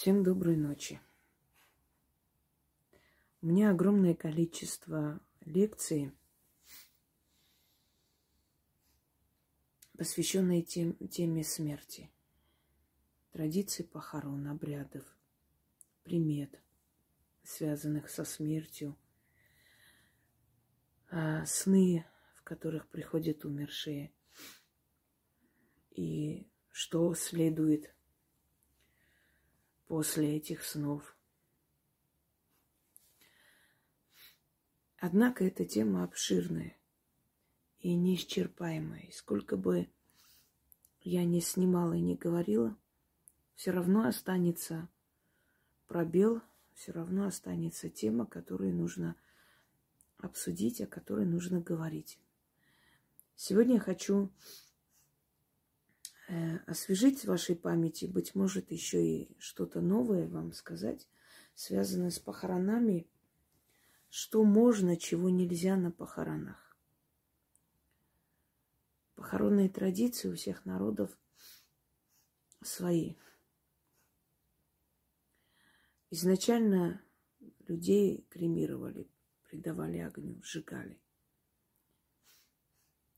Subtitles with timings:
[0.00, 1.00] Всем доброй ночи.
[3.42, 6.12] У меня огромное количество лекций,
[9.96, 12.12] посвященные тем, теме смерти,
[13.32, 15.04] традиций похорон, обрядов,
[16.04, 16.62] примет,
[17.42, 18.96] связанных со смертью,
[21.10, 22.06] а, сны,
[22.36, 24.12] в которых приходят умершие,
[25.90, 27.92] и что следует
[29.88, 31.16] после этих снов.
[34.98, 36.76] Однако эта тема обширная
[37.80, 39.02] и неисчерпаемая.
[39.02, 39.88] И сколько бы
[41.00, 42.76] я ни снимала и не говорила,
[43.54, 44.88] все равно останется
[45.86, 46.42] пробел,
[46.74, 49.16] все равно останется тема, которую нужно
[50.18, 52.18] обсудить, о которой нужно говорить.
[53.36, 54.30] Сегодня я хочу
[56.66, 61.08] освежить в вашей памяти, быть может, еще и что-то новое вам сказать,
[61.54, 63.08] связанное с похоронами,
[64.10, 66.76] что можно, чего нельзя на похоронах.
[69.14, 71.18] Похоронные традиции у всех народов
[72.62, 73.14] свои.
[76.10, 77.02] Изначально
[77.66, 79.10] людей кремировали,
[79.42, 81.00] придавали огню, сжигали.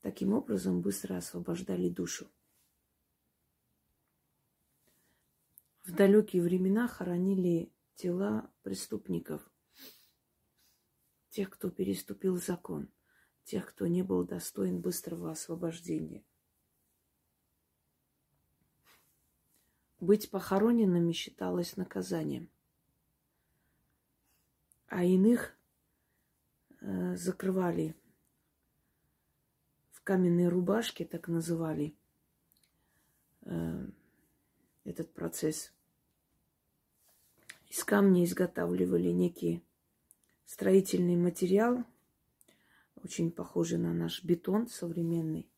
[0.01, 2.31] Таким образом быстро освобождали душу.
[5.91, 9.43] В далекие времена хоронили тела преступников,
[11.31, 12.93] тех, кто переступил закон,
[13.43, 16.25] тех, кто не был достоин быстрого освобождения.
[19.99, 22.49] Быть похороненными считалось наказанием,
[24.87, 25.59] а иных
[26.79, 27.97] э, закрывали
[29.91, 31.99] в каменной рубашке, так называли.
[33.41, 33.91] Э,
[34.85, 35.75] этот процесс
[37.71, 39.63] из камня изготавливали некий
[40.45, 41.85] строительный материал,
[42.97, 45.49] очень похожий на наш бетон современный.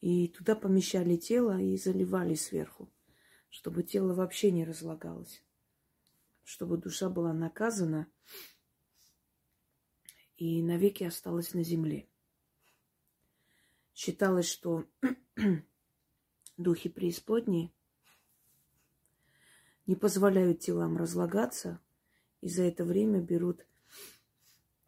[0.00, 2.88] И туда помещали тело и заливали сверху,
[3.48, 5.42] чтобы тело вообще не разлагалось,
[6.44, 8.06] чтобы душа была наказана
[10.36, 12.08] и навеки осталась на земле.
[13.94, 14.84] Считалось, что
[16.56, 17.73] духи преисподней
[19.86, 21.80] не позволяют телам разлагаться,
[22.40, 23.66] и за это время берут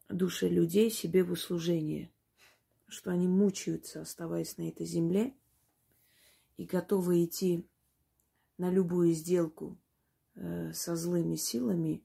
[0.09, 2.11] души людей себе в услужение,
[2.89, 5.35] что они мучаются, оставаясь на этой земле,
[6.57, 7.67] и готовы идти
[8.59, 9.79] на любую сделку
[10.35, 12.03] э, со злыми силами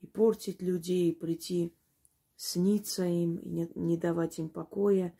[0.00, 1.74] и портить людей, и прийти
[2.36, 5.18] сниться им, и не, не давать им покоя,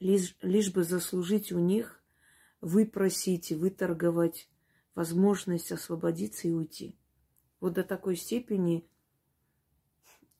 [0.00, 2.02] лишь, лишь бы заслужить у них,
[2.60, 4.49] выпросить, выторговать
[5.00, 6.94] возможность освободиться и уйти.
[7.58, 8.86] Вот до такой степени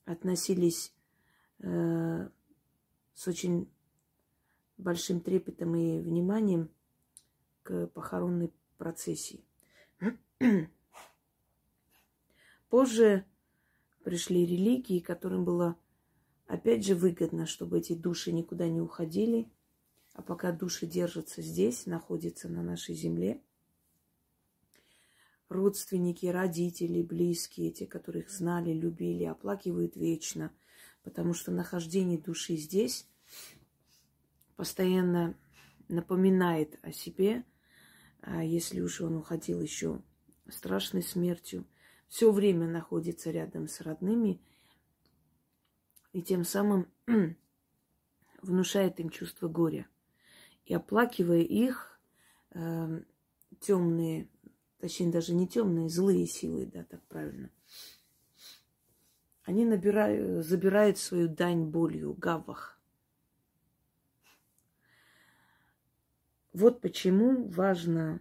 [0.05, 0.93] относились
[1.61, 2.29] э,
[3.15, 3.73] с очень
[4.77, 6.69] большим трепетом и вниманием
[7.63, 9.43] к похоронной процессии.
[12.69, 13.25] Позже
[14.05, 15.79] пришли религии, которым было
[16.47, 19.51] опять же выгодно, чтобы эти души никуда не уходили,
[20.13, 23.43] а пока души держатся здесь, находятся на нашей земле–
[25.51, 30.53] родственники, родители, близкие, те, которых знали, любили, оплакивают вечно,
[31.03, 33.07] потому что нахождение души здесь
[34.57, 35.37] постоянно
[35.89, 37.45] напоминает о себе,
[38.23, 40.01] а если уж он уходил еще
[40.49, 41.67] страшной смертью,
[42.07, 44.41] все время находится рядом с родными
[46.13, 46.87] и тем самым
[48.43, 49.89] внушает им чувство горя.
[50.65, 52.01] И оплакивая их,
[52.51, 53.03] э,
[53.61, 54.29] темные
[54.81, 57.51] точнее даже не темные, злые силы, да, так правильно.
[59.45, 62.81] Они набирают, забирают свою дань болью, гавах.
[66.53, 68.21] Вот почему важно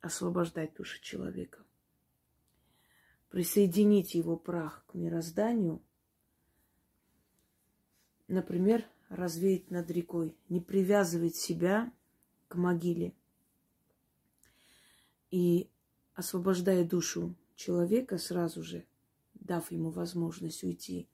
[0.00, 1.64] освобождать душу человека.
[3.28, 5.82] Присоединить его прах к мирозданию,
[8.28, 11.92] например, развеять над рекой, не привязывать себя
[12.48, 13.14] к могиле
[15.30, 15.68] и
[16.16, 18.84] освобождая душу человека сразу же,
[19.34, 21.08] дав ему возможность уйти,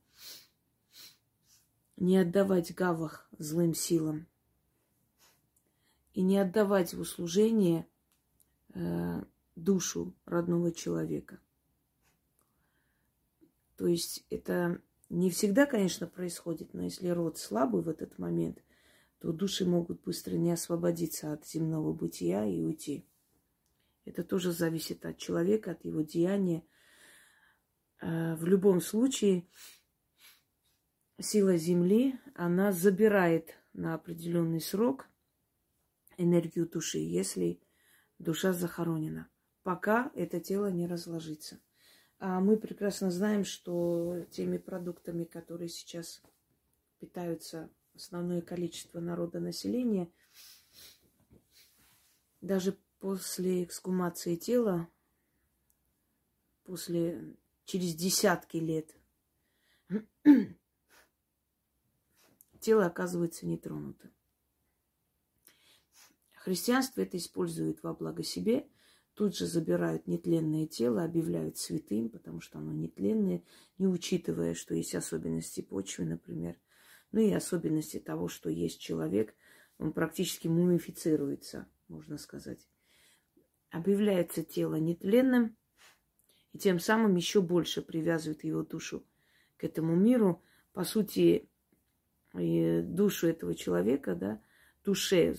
[1.97, 4.27] не отдавать гавах злым силам
[6.15, 7.87] и не отдавать в услужение
[8.75, 9.25] э,
[9.57, 11.41] душу родного человека.
[13.77, 18.63] То есть это не всегда, конечно, происходит, но если род слабый в этот момент,
[19.19, 23.05] то души могут быстро не освободиться от земного бытия и уйти.
[24.05, 26.65] Это тоже зависит от человека, от его деяния.
[28.01, 29.47] Э, в любом случае,
[31.21, 35.09] сила Земли, она забирает на определенный срок
[36.17, 37.61] энергию души, если
[38.19, 39.29] душа захоронена,
[39.63, 41.61] пока это тело не разложится.
[42.19, 46.23] А мы прекрасно знаем, что теми продуктами, которые сейчас
[46.99, 50.11] питаются основное количество народа населения,
[52.41, 54.89] даже после эксгумации тела,
[56.63, 57.35] после
[57.65, 58.95] через десятки лет,
[62.61, 64.13] тело оказывается нетронутым.
[66.33, 68.69] Христианство это использует во благо себе,
[69.15, 73.43] тут же забирают нетленное тело, объявляют святым, потому что оно нетленное,
[73.79, 76.57] не учитывая, что есть особенности почвы, например,
[77.11, 79.35] ну и особенности того, что есть человек,
[79.79, 82.69] он практически мумифицируется, можно сказать.
[83.73, 85.57] Объявляется тело нетленным,
[86.53, 89.03] и тем самым еще больше привязывает его душу
[89.57, 90.43] к этому миру.
[90.75, 91.49] По сути,
[92.35, 94.43] душу этого человека, да,
[94.85, 95.35] душе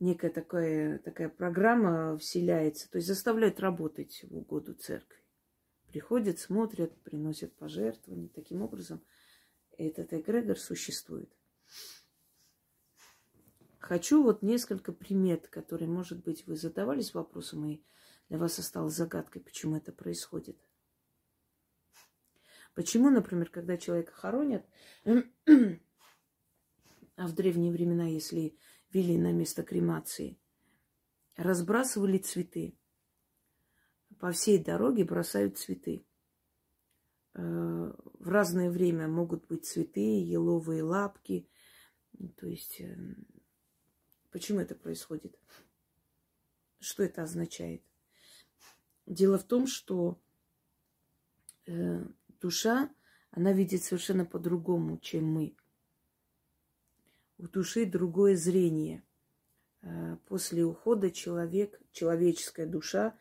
[0.00, 5.22] некая такая, такая программа вселяется, то есть заставляет работать в угоду церкви.
[5.92, 8.28] Приходят, смотрят, приносят пожертвования.
[8.34, 9.00] Таким образом,
[9.78, 11.30] этот эгрегор существует.
[13.84, 17.82] Хочу вот несколько примет, которые, может быть, вы задавались вопросом, и
[18.30, 20.58] для вас осталось загадкой, почему это происходит.
[22.72, 24.64] Почему, например, когда человека хоронят,
[25.04, 25.12] а
[27.26, 28.56] в древние времена, если
[28.90, 30.40] вели на место кремации,
[31.36, 32.78] разбрасывали цветы.
[34.18, 36.06] По всей дороге бросают цветы.
[37.34, 41.50] Э, в разное время могут быть цветы, еловые лапки.
[42.38, 42.96] То есть, э,
[44.34, 45.38] почему это происходит?
[46.80, 47.84] Что это означает?
[49.06, 50.20] Дело в том, что
[51.66, 52.04] э,
[52.40, 52.92] душа,
[53.30, 55.54] она видит совершенно по-другому, чем мы
[57.38, 59.04] у души другое зрение.
[59.82, 63.16] Э, после ухода человек, человеческая душа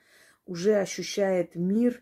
[0.48, 2.02] уже ощущает мир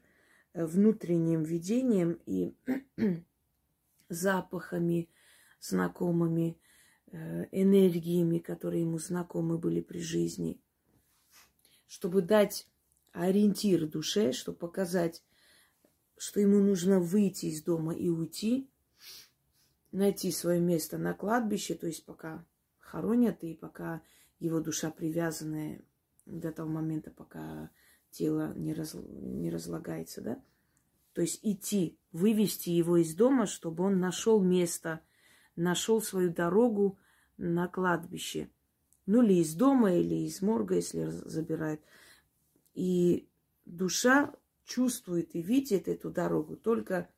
[0.54, 2.56] э, внутренним видением и
[4.08, 5.10] запахами
[5.60, 6.58] знакомыми,
[7.12, 10.60] энергиями, которые ему знакомы были при жизни.
[11.88, 12.68] Чтобы дать
[13.12, 15.24] ориентир душе, чтобы показать,
[16.18, 18.70] что ему нужно выйти из дома и уйти,
[19.92, 22.46] найти свое место на кладбище, то есть пока
[22.80, 24.02] хоронят и пока
[24.40, 25.84] его душа привязанная
[26.26, 27.70] до того момента, пока
[28.10, 30.44] тело не, раз, не разлагается, да?
[31.14, 35.02] То есть идти, вывести его из дома, чтобы он нашел место,
[35.56, 36.98] нашел свою дорогу
[37.38, 38.50] на кладбище.
[39.06, 41.82] Ну, или из дома, или из морга, если забирают.
[42.74, 43.28] И
[43.66, 44.34] душа
[44.64, 47.10] чувствует и видит эту дорогу только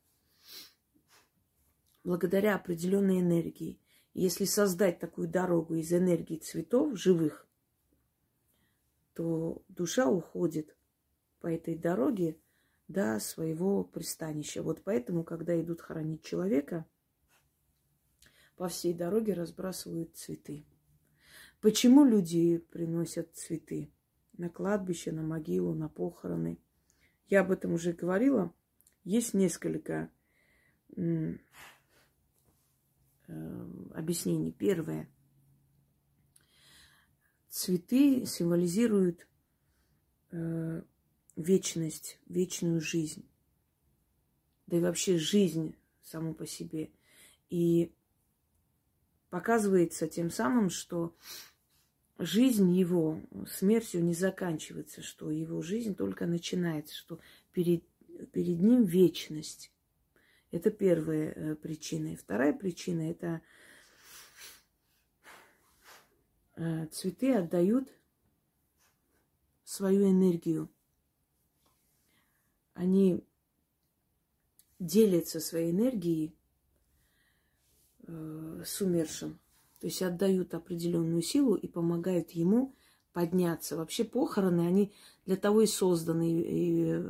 [2.03, 3.80] благодаря определенной энергии.
[4.13, 7.47] Если создать такую дорогу из энергии цветов живых,
[9.13, 10.75] то душа уходит
[11.39, 12.38] по этой дороге
[12.88, 14.62] до своего пристанища.
[14.62, 16.86] Вот поэтому, когда идут хоронить человека,
[18.55, 20.65] по всей дороге разбрасывают цветы.
[21.61, 23.91] Почему люди приносят цветы
[24.38, 26.60] на кладбище, на могилу, на похороны?
[27.27, 28.53] Я об этом уже говорила.
[29.03, 30.12] Есть несколько
[30.95, 31.36] э,
[33.93, 34.51] объяснений.
[34.51, 35.10] Первое.
[37.50, 39.27] Цветы символизируют
[40.31, 40.81] э,
[41.36, 43.27] вечность, вечную жизнь.
[44.67, 46.91] Да и вообще жизнь саму по себе.
[47.50, 47.93] И
[49.34, 51.16] показывается тем самым, что
[52.20, 57.20] жизнь его смертью не заканчивается, что его жизнь только начинается, что
[57.52, 57.84] перед,
[58.32, 59.72] перед ним вечность.
[60.52, 62.13] Это первая э, причина.
[62.13, 63.42] И вторая причина– это
[66.56, 67.92] э, цветы отдают
[69.63, 70.70] свою энергию.
[72.75, 73.25] Они
[74.78, 76.38] делятся своей энергией
[78.07, 79.39] с умершим.
[79.79, 82.74] То есть отдают определенную силу и помогают ему
[83.12, 83.77] подняться.
[83.77, 84.93] Вообще похороны, они
[85.25, 86.41] для того и созданы.
[86.41, 87.01] И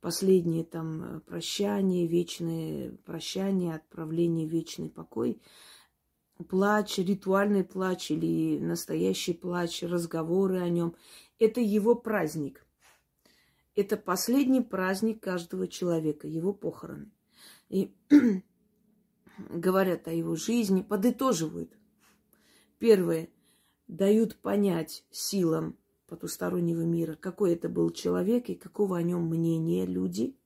[0.00, 5.40] последние там э, прощания, вечные прощания, отправление вечный покой,
[6.48, 10.94] плач, ритуальный плач или настоящий плач, разговоры о нем.
[11.38, 12.66] Это его праздник.
[13.74, 17.10] Это последний праздник каждого человека, его похороны.
[17.70, 17.94] И
[19.38, 21.72] говорят о его жизни, подытоживают.
[22.78, 23.28] Первое.
[23.86, 25.76] дают понять силам
[26.06, 30.36] потустороннего мира, какой это был человек и какого о нем мнения люди,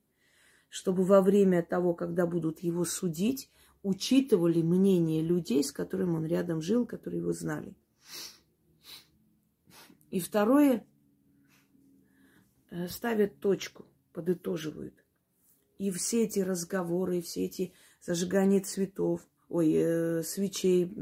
[0.69, 3.51] чтобы во время того, когда будут его судить,
[3.83, 7.77] учитывали мнение людей, с которыми он рядом жил, которые его знали.
[10.11, 10.87] И второе,
[12.71, 15.05] э, ставят точку, подытоживают.
[15.79, 20.95] И все эти разговоры, все эти зажигания цветов, ой, э, свечей,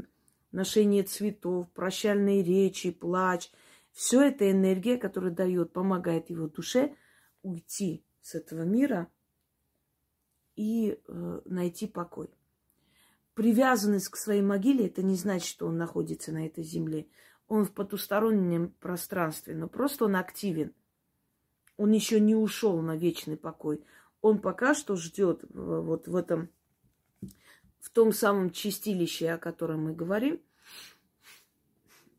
[0.51, 3.49] ношение цветов, прощальные речи, плач,
[3.91, 6.95] все это энергия, которая дает, помогает его душе
[7.41, 9.07] уйти с этого мира
[10.55, 12.29] и э, найти покой.
[13.33, 17.07] Привязанность к своей могиле это не значит, что он находится на этой земле
[17.47, 20.73] он в потустороннем пространстве, но просто он активен.
[21.77, 23.83] Он еще не ушел на вечный покой.
[24.21, 26.49] Он пока что ждет вот в этом,
[27.79, 30.41] в том самом чистилище, о котором мы говорим.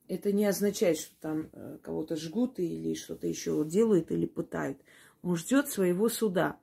[0.08, 4.80] Это не означает, что там э, кого-то жгут или что-то еще делают или пытают.
[5.22, 6.58] Он ждет своего суда.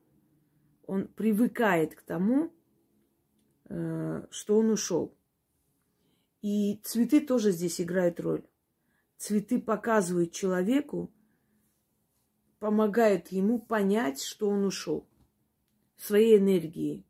[0.88, 2.51] Он привыкает к тому,
[3.70, 5.15] э, что он ушел.
[6.42, 8.44] И цветы тоже здесь играют роль.
[9.18, 11.12] Цветы показывают человеку,
[12.60, 15.08] помогают ему понять, что он ушел
[15.98, 17.05] своей энергией.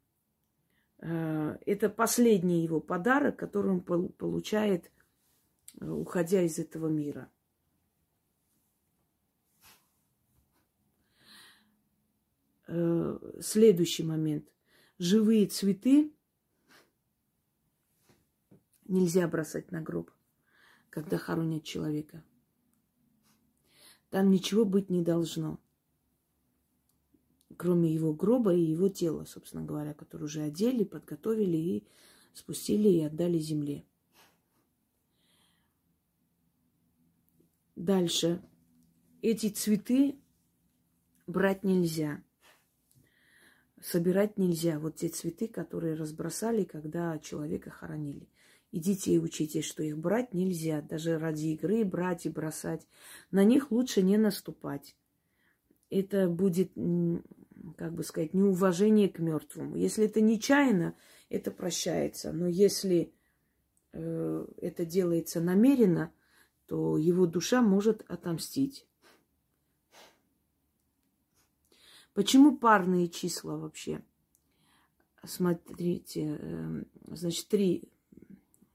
[1.00, 4.92] Э, это последний его подарок, который он получает,
[5.80, 7.30] э, уходя из этого мира.
[12.68, 14.52] Э, следующий момент.
[14.98, 16.14] Живые цветы
[18.86, 20.12] нельзя бросать на гроб
[20.96, 22.24] когда хоронят человека.
[24.12, 25.60] Там ничего быть не должно,
[27.58, 31.88] кроме его гроба и его тела, собственно говоря, которое уже одели, подготовили и
[32.34, 33.86] спустили и отдали земле.
[37.76, 38.42] Дальше.
[39.22, 40.20] Эти цветы
[41.28, 42.24] брать нельзя.
[43.82, 44.80] Собирать нельзя.
[44.80, 48.30] Вот те цветы, которые разбросали, когда человека хоронили.
[48.72, 52.88] И детей учитесь, что их брать нельзя, даже ради игры брать и бросать.
[53.32, 54.96] На них лучше не наступать.
[55.90, 56.72] Это будет,
[57.78, 59.76] как бы сказать, неуважение к мертвому.
[59.76, 60.96] Если это нечаянно,
[61.30, 62.32] это прощается.
[62.32, 63.14] Но если
[63.94, 66.14] э, это делается намеренно,
[66.68, 68.88] то его душа может отомстить.
[72.14, 74.02] Почему парные числа вообще?
[75.24, 77.90] Смотрите, э, значит, три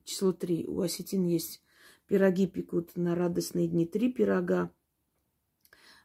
[0.04, 0.66] число три.
[0.66, 1.62] У осетин есть
[2.06, 4.72] пироги пекут на радостные дни три пирога,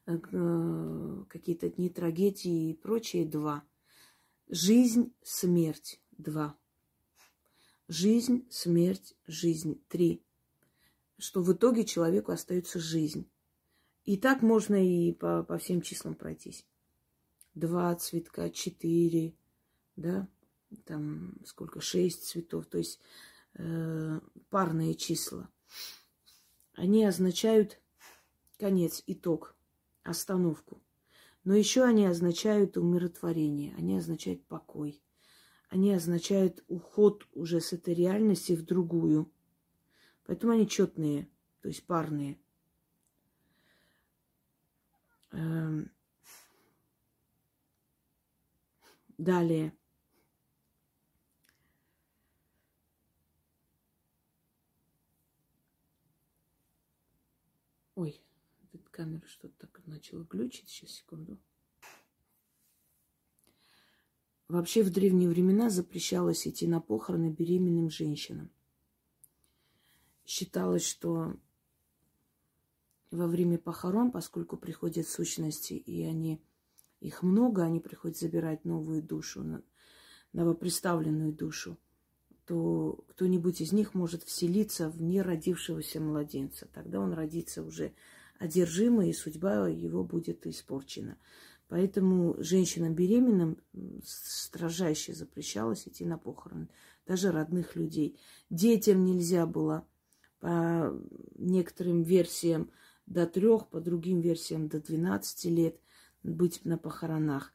[0.06, 3.64] какие-то дни трагедии и прочее два.
[4.48, 6.58] Жизнь, смерть два.
[7.88, 10.24] Жизнь, смерть, жизнь три.
[11.18, 13.28] Что в итоге человеку остается жизнь.
[14.04, 16.66] И так можно и по, по всем числам пройтись.
[17.56, 19.34] Два цветка, четыре,
[19.96, 20.28] да,
[20.86, 22.68] там сколько, шесть цветов.
[22.68, 23.00] То есть
[23.56, 24.20] э,
[24.50, 25.50] парные числа.
[26.74, 27.80] Они означают
[28.60, 29.55] конец, итог,
[30.06, 30.82] остановку.
[31.44, 35.02] Но еще они означают умиротворение, они означают покой.
[35.70, 39.32] Они означают уход уже с этой реальности в другую.
[40.26, 41.28] Поэтому они четные,
[41.62, 42.40] то есть парные.
[45.32, 45.92] Эм.
[49.18, 49.74] Далее.
[57.96, 58.22] Ой,
[58.74, 60.70] эта камера что-то так начала глючить.
[60.70, 61.38] Сейчас, секунду.
[64.48, 68.50] Вообще в древние времена запрещалось идти на похороны беременным женщинам.
[70.26, 71.36] Считалось, что
[73.12, 76.42] во время похорон, поскольку приходят сущности, и они
[77.02, 79.62] их много, они приходят забирать новую душу,
[80.32, 81.78] новоприставленную душу
[82.46, 86.68] то кто-нибудь из них может вселиться в неродившегося младенца.
[86.74, 87.94] Тогда он родится уже
[88.40, 91.18] одержимый, и судьба его будет испорчена.
[91.68, 93.58] Поэтому женщинам беременным
[94.04, 96.70] строжайше запрещалось идти на похороны,
[97.08, 98.20] даже родных людей.
[98.50, 99.88] Детям нельзя было
[100.40, 100.94] по
[101.36, 102.70] некоторым версиям
[103.08, 105.80] до трех, по другим версиям до 12 лет
[106.22, 107.54] быть на похоронах.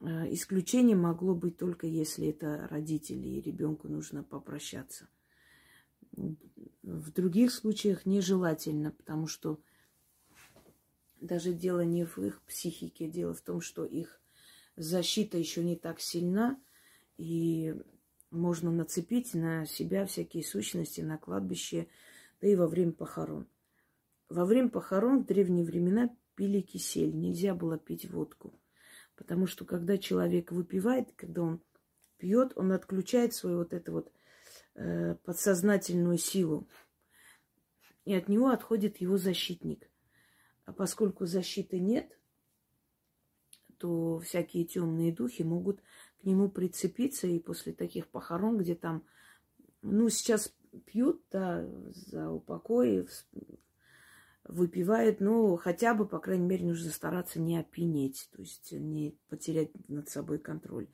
[0.00, 5.08] Э, исключение могло быть только если это родители, и ребенку нужно попрощаться.
[6.82, 9.60] В других случаях нежелательно, потому что
[11.22, 14.20] даже дело не в их психике, дело в том, что их
[14.76, 16.60] защита еще не так сильна,
[17.16, 17.74] и
[18.30, 21.86] можно нацепить на себя всякие сущности на кладбище,
[22.40, 23.46] да и во время похорон.
[24.28, 28.58] Во время похорон в древние времена пили кисель, нельзя было пить водку.
[29.14, 31.60] Потому что когда человек выпивает, когда он
[32.16, 34.12] пьет, он отключает свою вот эту вот
[34.74, 36.66] э, подсознательную силу.
[38.04, 39.91] И от него отходит его защитник.
[40.64, 42.18] А поскольку защиты нет,
[43.78, 45.80] то всякие темные духи могут
[46.20, 47.26] к нему прицепиться.
[47.26, 49.04] И после таких похорон, где там,
[49.82, 50.54] ну, сейчас
[50.86, 53.06] пьют, да, за упокой,
[54.44, 59.70] выпивают, но хотя бы, по крайней мере, нужно стараться не опьянеть, то есть не потерять
[59.88, 60.88] над собой контроль.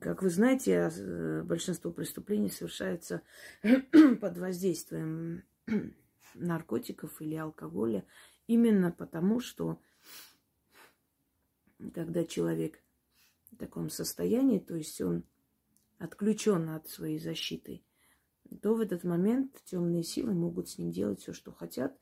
[0.00, 3.22] Как вы знаете, э, большинство преступлений совершается
[4.20, 5.42] под воздействием
[6.34, 8.04] наркотиков или алкоголя,
[8.50, 9.80] именно потому, что
[11.94, 12.82] когда человек
[13.52, 15.22] в таком состоянии, то есть он
[15.98, 17.84] отключен от своей защиты,
[18.60, 21.96] то в этот момент темные силы могут с ним делать все, что хотят,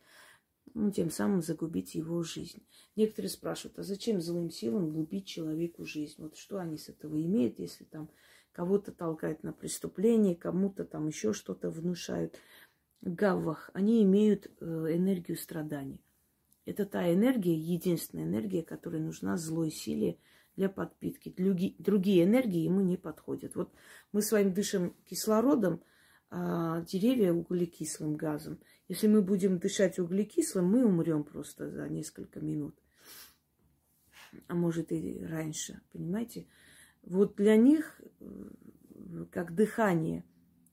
[0.73, 2.67] ну, тем самым загубить его жизнь.
[2.97, 6.14] Некоторые спрашивают, а зачем злым силам губить человеку жизнь?
[6.17, 8.09] Вот что они с этого имеют, если там
[8.52, 12.38] кого-то толкают на преступление, кому-то там еще что-то внушают.
[13.02, 16.00] Гаввах, они имеют э, энергию страдания.
[16.68, 20.18] Это та энергия, единственная энергия, которая нужна злой силе
[20.54, 21.34] для подпитки.
[21.34, 23.56] Другие энергии ему не подходят.
[23.56, 23.72] Вот
[24.12, 25.82] мы с вами дышим кислородом,
[26.28, 28.60] а деревья углекислым газом.
[28.87, 32.76] Если мы будем дышать углекислым, мы умрем просто за несколько минут.
[34.46, 36.48] А может и раньше, понимаете?
[37.00, 40.22] Вот для них, э, как дыхание,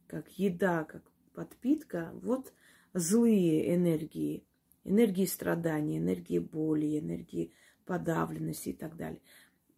[0.07, 2.51] как еда, как подпитка, вот
[2.93, 4.45] злые энергии,
[4.85, 7.51] энергии страдания, энергии боли, энергии
[7.85, 9.21] подавленности и так далее.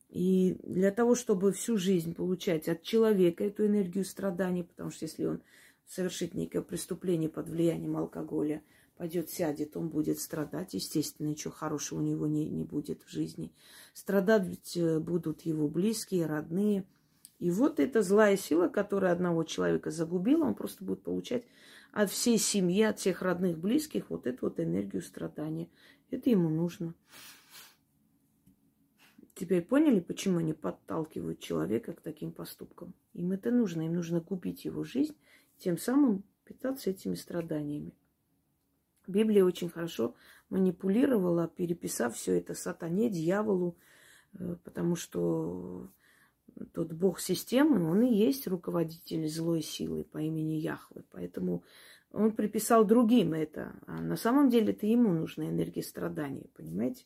[0.10, 5.26] И для того, чтобы всю жизнь получать от человека эту энергию страдания, потому что если
[5.26, 5.42] он
[5.86, 8.62] совершит некое преступление под влиянием алкоголя,
[8.98, 10.74] пойдет, сядет, он будет страдать.
[10.74, 13.52] Естественно, ничего хорошего у него не, не будет в жизни.
[13.94, 16.86] Страдать э, будут его близкие, родные.
[17.40, 21.44] И вот эта злая сила, которая одного человека загубила, он просто будет получать
[21.98, 25.68] от всей семьи, от всех родных, близких вот эту вот энергию страдания.
[26.12, 26.94] Это ему нужно.
[29.34, 32.94] Теперь поняли, почему они подталкивают человека к таким поступкам?
[33.14, 33.82] Им это нужно.
[33.82, 35.16] Им нужно купить его жизнь
[35.58, 37.96] тем самым питаться этими страданиями.
[39.08, 40.14] Библия очень хорошо
[40.50, 43.76] манипулировала, переписав все это сатане, дьяволу,
[44.34, 45.90] э, потому что
[46.74, 51.04] тот бог системы, он и есть руководитель злой силы по имени Яхве.
[51.12, 51.64] Поэтому
[52.12, 53.76] он приписал другим это.
[53.86, 57.06] А на самом деле это ему нужна энергия страдания, понимаете?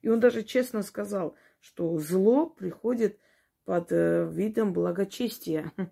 [0.00, 3.18] И он даже честно сказал, что зло приходит
[3.64, 5.72] под э, видом благочестия.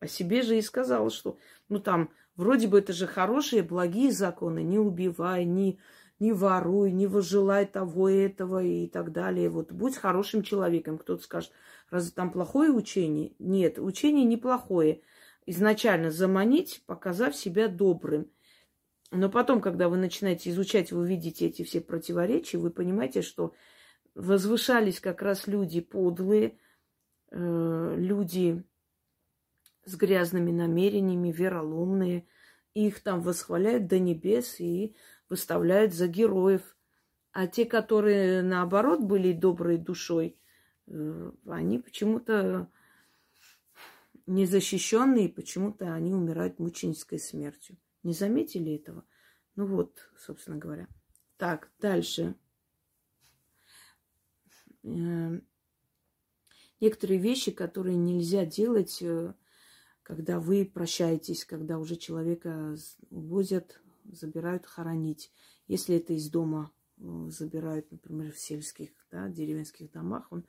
[0.00, 4.62] О себе же и сказал, что, ну там, вроде бы это же хорошие, благие законы,
[4.62, 5.78] не убивай, не,
[6.18, 9.48] не воруй, не выжелай того и этого и так далее.
[9.48, 10.98] Вот будь хорошим человеком.
[10.98, 11.52] Кто-то скажет,
[11.90, 13.34] разве там плохое учение?
[13.38, 15.02] Нет, учение неплохое.
[15.46, 18.30] Изначально заманить, показав себя добрым.
[19.12, 23.54] Но потом, когда вы начинаете изучать, вы видите эти все противоречия, вы понимаете, что
[24.14, 26.58] возвышались как раз люди подлые,
[27.30, 28.64] э, люди
[29.84, 32.26] с грязными намерениями, вероломные.
[32.74, 34.96] Их там восхваляют до небес и
[35.28, 36.76] выставляют за героев.
[37.32, 40.38] А те, которые наоборот были доброй душой,
[40.86, 42.70] они почему-то
[44.26, 47.76] незащищенные, почему-то они умирают мученической смертью.
[48.02, 49.04] Не заметили этого?
[49.54, 50.88] Ну вот, собственно говоря.
[51.36, 52.34] Так, дальше.
[54.84, 55.40] Э,
[56.80, 59.34] некоторые вещи, которые нельзя делать э,
[60.06, 62.76] когда вы прощаетесь, когда уже человека
[63.10, 65.32] увозят, забирают хоронить.
[65.66, 70.46] Если это из дома э, забирают, например, в сельских, да, деревенских домах, он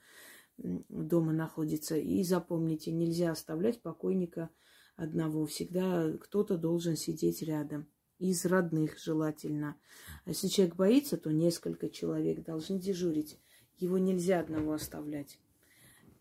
[0.58, 1.98] дома находится.
[1.98, 4.50] И запомните, нельзя оставлять покойника
[4.96, 5.46] одного.
[5.46, 7.88] Всегда кто-то должен сидеть рядом.
[8.20, 9.80] Из родных желательно.
[10.26, 13.40] А если человек боится, то несколько человек должны дежурить.
[13.78, 15.40] Его нельзя одного оставлять.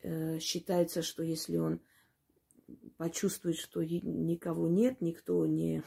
[0.03, 1.81] Э, считается, что если он
[2.99, 5.83] почувствует, что никого нет, никто не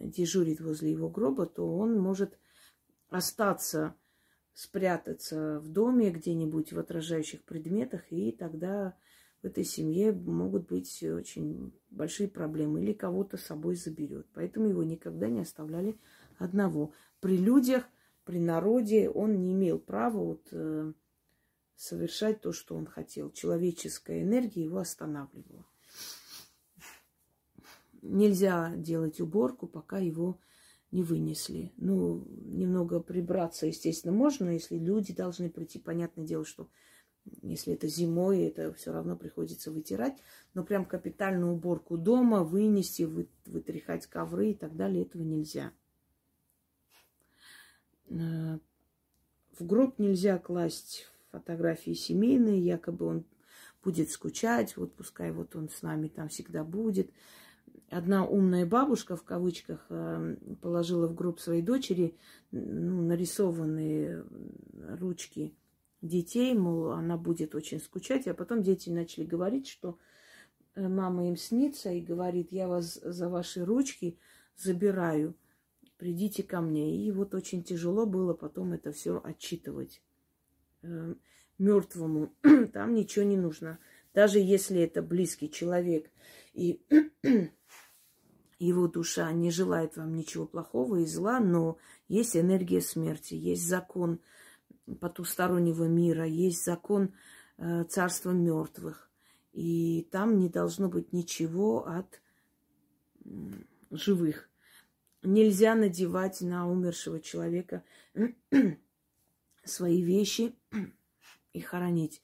[0.00, 2.38] дежурит возле его гроба, то он может
[3.10, 3.94] остаться,
[4.54, 8.94] спрятаться в доме где-нибудь в отражающих предметах, и тогда
[9.42, 12.82] в этой семье могут быть очень большие проблемы.
[12.82, 14.26] Или кого-то с собой заберет.
[14.34, 15.96] Поэтому его никогда не оставляли
[16.38, 16.92] одного.
[17.20, 17.84] При людях,
[18.24, 20.92] при народе он не имел права вот, э,
[21.74, 23.30] совершать то, что он хотел.
[23.30, 25.64] Человеческая энергия его останавливала.
[28.02, 30.38] нельзя делать уборку, пока его
[30.92, 31.72] не вынесли.
[31.76, 35.78] Ну, немного прибраться, естественно, можно, если люди должны прийти.
[35.78, 36.68] Понятное дело, что
[37.42, 40.16] если это зимой, это все равно приходится вытирать.
[40.54, 45.72] Но прям капитальную уборку дома, вынести, вы, вытряхать ковры и так далее, этого нельзя.
[48.08, 48.58] Э,
[49.58, 53.24] в гроб нельзя класть фотографии семейные, якобы он
[53.82, 57.10] будет скучать, вот пускай вот он с нами там всегда будет.
[57.90, 62.16] Одна умная бабушка, в кавычках, э, положила в гроб своей дочери
[62.52, 64.24] ну, нарисованные
[64.98, 65.56] ручки
[66.00, 68.28] детей, мол, она будет очень скучать.
[68.28, 69.98] А потом дети начали говорить, что
[70.76, 74.16] э, мама им снится и говорит, я вас за ваши ручки
[74.56, 75.34] забираю,
[75.98, 76.96] придите ко мне.
[77.04, 80.00] И вот очень тяжело было потом это все отчитывать
[81.58, 82.32] мертвому.
[82.72, 83.78] Там ничего не нужно.
[84.14, 86.10] Даже если это близкий человек
[86.52, 86.80] и
[88.58, 94.20] его душа не желает вам ничего плохого и зла, но есть энергия смерти, есть закон
[95.00, 97.14] потустороннего мира, есть закон
[97.56, 99.10] э, царства мертвых.
[99.52, 102.20] И там не должно быть ничего от
[103.24, 103.30] э,
[103.90, 104.48] живых.
[105.22, 107.84] Нельзя надевать на умершего человека
[109.64, 110.54] свои вещи
[111.52, 112.22] и хоронить.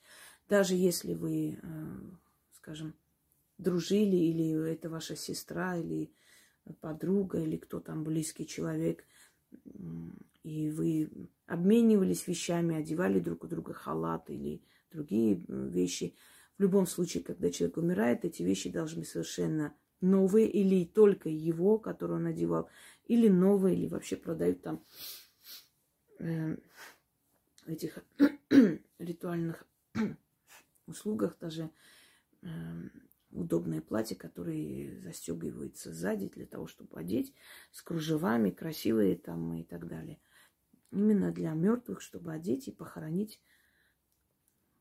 [0.48, 1.96] Даже если вы, э,
[2.52, 2.94] скажем,
[3.58, 6.10] дружили, или это ваша сестра, или
[6.80, 9.04] подруга, или кто там близкий человек,
[10.42, 11.10] и вы
[11.46, 16.14] обменивались вещами, одевали друг у друга халат или другие вещи.
[16.58, 21.78] В любом случае, когда человек умирает, эти вещи должны быть совершенно новые или только его,
[21.78, 22.68] который он одевал,
[23.06, 24.82] или новые, или вообще продают там
[26.18, 26.56] э,
[27.66, 27.98] этих
[28.98, 29.66] ритуальных
[30.86, 31.70] услугах даже
[32.42, 32.48] э,
[33.30, 37.34] удобное платье, которое застегивается сзади для того, чтобы одеть,
[37.72, 40.20] с кружевами, красивые там и так далее.
[40.90, 43.40] Именно для мертвых, чтобы одеть и похоронить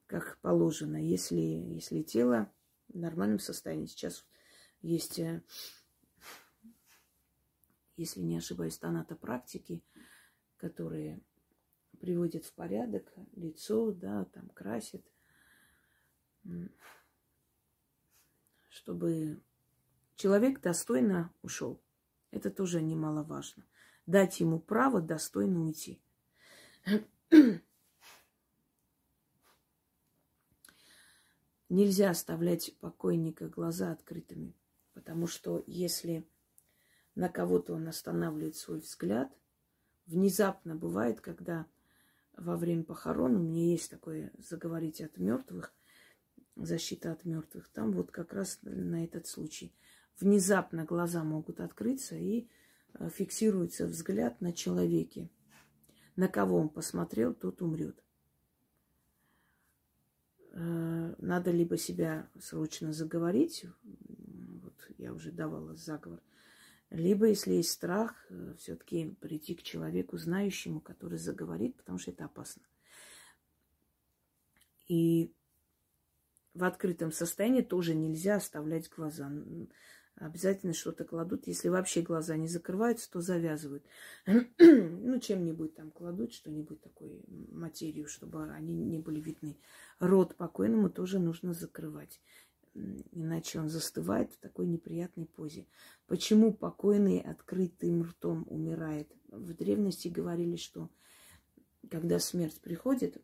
[0.08, 0.98] как положено.
[0.98, 2.52] Если, если тело
[2.90, 3.88] в нормальном состоянии.
[3.88, 4.26] Сейчас
[4.82, 5.44] есть, э,
[7.98, 8.80] если не ошибаюсь,
[9.20, 9.84] практики,
[10.58, 11.22] которые
[12.00, 15.04] приводят в порядок лицо, да, там красят
[18.70, 19.42] чтобы
[20.16, 21.82] человек достойно ушел.
[22.32, 23.66] Это тоже немаловажно.
[24.06, 26.00] Дать ему право достойно уйти.
[31.70, 34.54] Нельзя оставлять покойника глаза открытыми,
[34.94, 36.28] потому что если
[37.16, 39.36] на кого-то он останавливает свой взгляд,
[40.06, 41.66] внезапно бывает, когда
[42.38, 45.74] во время похорон, у меня есть такое заговорить от мертвых–
[46.56, 47.68] защита от мертвых.
[47.70, 49.74] Там вот как раз на этот случай.
[50.20, 52.48] Внезапно глаза могут открыться и
[52.94, 55.30] э, фиксируется взгляд на человеке.
[56.16, 58.02] На кого он посмотрел, тот умрет.
[60.52, 63.66] Э, надо либо себя срочно заговорить,
[64.62, 66.22] вот я уже давала заговор,
[66.90, 72.26] либо, если есть страх, э, все-таки прийти к человеку, знающему, который заговорит, потому что это
[72.26, 72.64] опасно.
[74.88, 75.34] И
[76.56, 79.30] в открытом состоянии тоже нельзя оставлять глаза.
[80.16, 81.46] Обязательно что-то кладут.
[81.46, 83.84] Если вообще глаза не закрываются, то завязывают.
[84.26, 89.58] ну, чем-нибудь там кладут, что-нибудь такой материю, чтобы они не были видны.
[90.00, 92.22] Рот покойному тоже нужно закрывать.
[93.12, 95.68] Иначе он застывает в такой неприятной позе.
[96.08, 99.12] Почему покойный открытым ртом умирает?
[99.28, 100.90] В древности говорили, что
[101.92, 103.22] когда смерть приходит,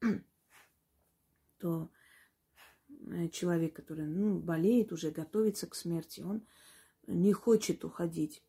[1.58, 1.90] то
[3.32, 6.42] человек, который ну, болеет, уже готовится к смерти, он
[7.06, 8.42] не хочет уходить.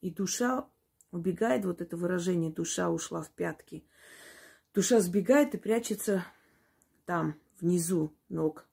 [0.00, 0.68] И душа
[1.10, 3.84] убегает, вот это выражение «душа ушла в пятки».
[4.74, 6.24] Душа сбегает и прячется
[7.06, 8.66] там, внизу ног.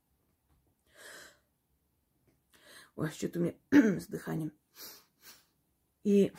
[2.96, 3.56] Ой, что-то у меня
[4.00, 4.52] с дыханием.
[6.04, 6.34] И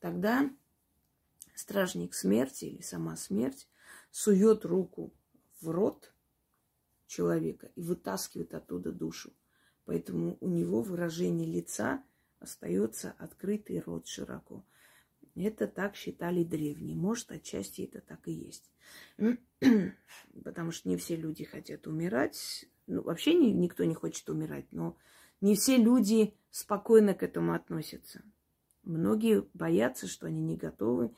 [0.00, 0.50] тогда
[1.54, 3.68] стражник смерти или сама смерть
[4.10, 5.14] сует руку
[5.60, 6.12] в рот
[7.10, 9.32] человека и вытаскивает оттуда душу.
[9.84, 12.02] Поэтому у него выражение лица
[12.38, 14.64] остается открытый рот широко.
[15.34, 16.96] Это так считали древние.
[16.96, 18.70] Может, отчасти это так и есть.
[20.44, 22.66] Потому что не все люди хотят умирать.
[22.86, 24.96] Ну, вообще ни, никто не хочет умирать, но
[25.40, 28.22] не все люди спокойно к этому относятся.
[28.82, 31.14] Многие боятся, что они не готовы.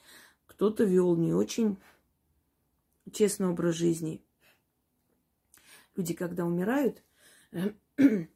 [0.47, 1.77] Кто-то вел не очень
[3.13, 4.23] честный образ жизни.
[5.95, 7.03] Люди, когда умирают,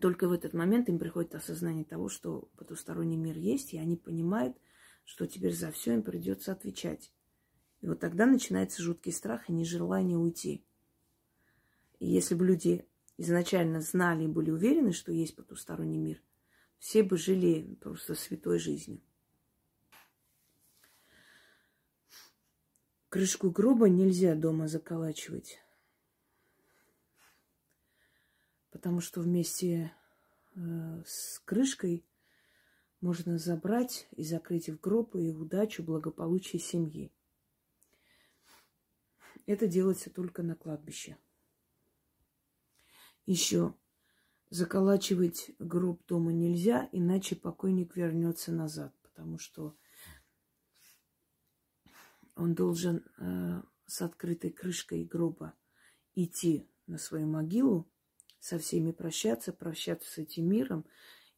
[0.00, 4.56] Только в этот момент им приходит осознание того, что потусторонний мир есть, и они понимают,
[5.04, 7.12] что теперь за все им придется отвечать.
[7.80, 10.64] И вот тогда начинается жуткий страх и нежелание уйти.
[11.98, 16.22] И если бы люди изначально знали и были уверены, что есть потусторонний мир,
[16.78, 19.00] все бы жили просто святой жизнью.
[23.08, 25.58] Крышку гроба нельзя дома заколачивать,
[28.70, 29.92] потому что вместе
[30.54, 32.04] э, с крышкой
[33.00, 37.12] можно забрать и закрыть в гроб и удачу, благополучие семьи.
[39.46, 41.16] Это делается только на кладбище.
[43.26, 43.74] Еще
[44.50, 49.76] заколачивать гроб дома нельзя, иначе покойник вернется назад, потому что
[52.34, 55.54] он должен э, с открытой крышкой гроба
[56.14, 57.90] идти на свою могилу,
[58.40, 60.86] со всеми прощаться, прощаться с этим миром,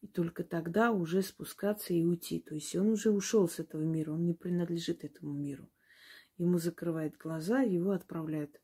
[0.01, 2.41] и только тогда уже спускаться и уйти.
[2.41, 5.69] То есть он уже ушел с этого мира, он не принадлежит этому миру.
[6.39, 8.61] Ему закрывают глаза, его отправляют.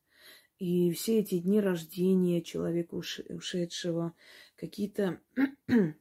[0.58, 4.14] И все эти дни рождения человека ушедшего,
[4.56, 5.20] какие-то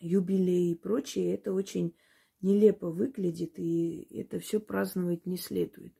[0.00, 1.94] юбилеи и прочее, это очень
[2.42, 5.94] нелепо выглядит, и это все праздновать не следует.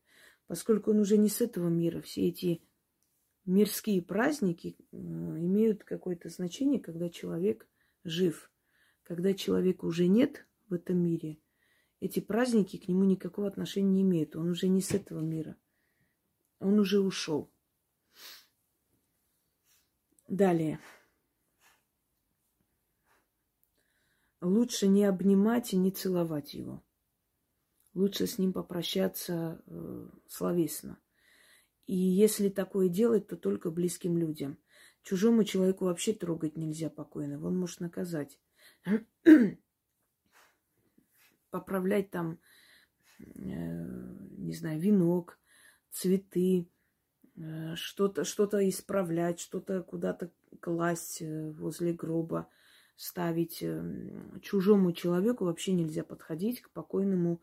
[0.47, 2.63] Поскольку он уже не с этого мира, все эти
[3.49, 7.67] мирские праздники э, имеют какое-то значение, когда человек
[8.05, 8.51] жив.
[9.03, 11.39] Когда человека уже нет в этом мире,
[11.99, 14.37] эти праздники к нему никакого отношения не имеют.
[14.37, 15.57] Он уже не с этого мира.
[16.61, 17.51] Он уже ушел.
[20.29, 20.79] Далее.
[24.41, 26.85] Лучше не обнимать и не целовать его.
[27.95, 31.01] Лучше с ним попрощаться э, словесно.
[31.89, 34.59] И если такое делать, то только близким людям.
[35.03, 37.47] Чужому человеку вообще трогать нельзя покойного.
[37.47, 38.39] Он может наказать.
[41.51, 42.39] Поправлять там,
[43.19, 45.39] э, не знаю, венок,
[45.91, 46.69] цветы,
[47.37, 52.51] э, что-то что исправлять, что-то куда-то класть э, возле гроба
[52.97, 53.63] ставить.
[53.63, 57.41] Эм, чужому человеку вообще нельзя подходить к покойному,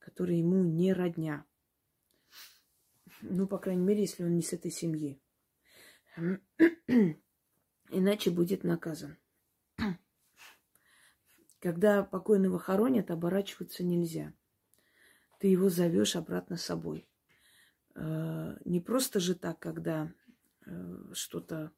[0.00, 1.46] который ему не родня.
[3.22, 5.20] Ну, по крайней мере, если он не с этой семьи.
[7.90, 9.16] Иначе будет наказан.
[11.60, 14.32] Когда покойного хоронят, оборачиваться нельзя.
[15.38, 17.08] Ты его зовешь обратно с собой.
[17.94, 20.12] Э, не просто же так, когда
[20.66, 21.72] э, что-то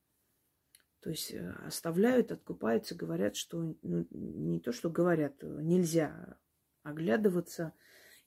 [1.01, 6.37] то есть э, оставляют, откупаются, говорят, что ну, не то, что говорят, нельзя
[6.83, 7.75] оглядываться.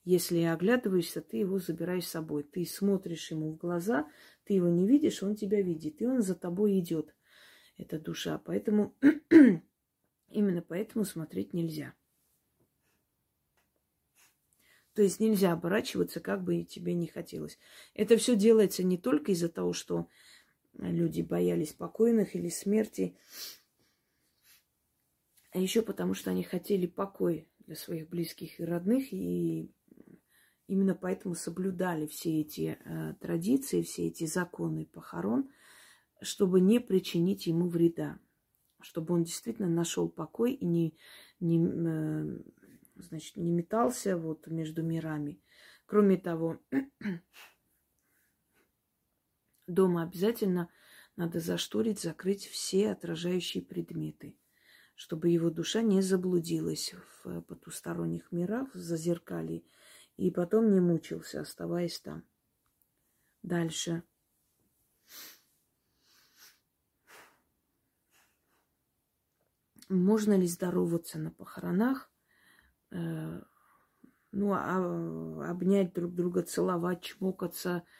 [0.04, 2.42] Если оглядываешься, ты его забираешь с собой.
[2.42, 4.08] Ты смотришь ему в глаза,
[4.44, 7.14] ты его не видишь, он тебя видит, и он за тобой идет.
[7.76, 8.38] Это душа.
[8.38, 8.96] Поэтому
[10.28, 11.94] именно поэтому смотреть нельзя.
[14.94, 17.58] То есть нельзя оборачиваться, как бы тебе не хотелось.
[17.94, 20.08] Это все делается не только из-за того, что
[20.74, 23.16] люди боялись покойных или смерти,
[25.52, 29.72] а еще потому, что они хотели покой для своих близких и родных, и
[30.70, 35.50] именно поэтому соблюдали все эти э, традиции, все эти законы похорон,
[36.22, 38.20] чтобы не причинить ему вреда,
[38.80, 40.96] чтобы он действительно нашел покой и не,
[41.40, 42.38] не, э,
[42.94, 45.40] значит, не метался вот между мирами.
[45.86, 46.58] Кроме того,
[49.66, 50.68] Дома обязательно
[51.16, 54.36] надо зашторить, закрыть все отражающие предметы,
[54.94, 59.64] чтобы его душа не заблудилась в потусторонних мирах, в зазеркалье,
[60.16, 62.24] и потом не мучился, оставаясь там.
[63.42, 64.02] Дальше.
[69.88, 72.10] Можно ли здороваться на похоронах?
[72.90, 73.40] Э,
[74.32, 77.82] ну, а, обнять друг друга, целовать, чмокаться–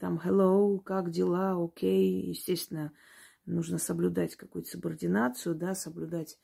[0.00, 2.22] там hello, как дела, окей.
[2.22, 2.30] Okay.
[2.30, 2.92] Естественно,
[3.44, 6.38] нужно соблюдать какую-то субординацию, да, соблюдать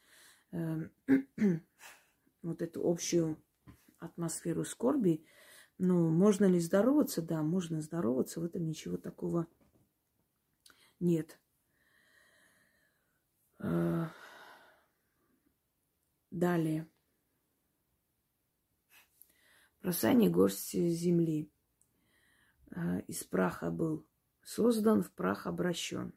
[0.53, 0.89] э,
[2.43, 3.43] вот эту общую
[4.01, 5.25] атмосферу скорби.
[5.79, 7.23] Ну, можно ли здороваться?
[7.23, 9.47] Да, можно здороваться, в этом ничего такого
[10.99, 11.39] нет.
[13.59, 14.07] Э,
[16.31, 16.89] далее.
[19.83, 21.51] Бросание горсти земли.
[22.73, 24.07] А, из праха был
[24.43, 26.13] создан, в прах обращен.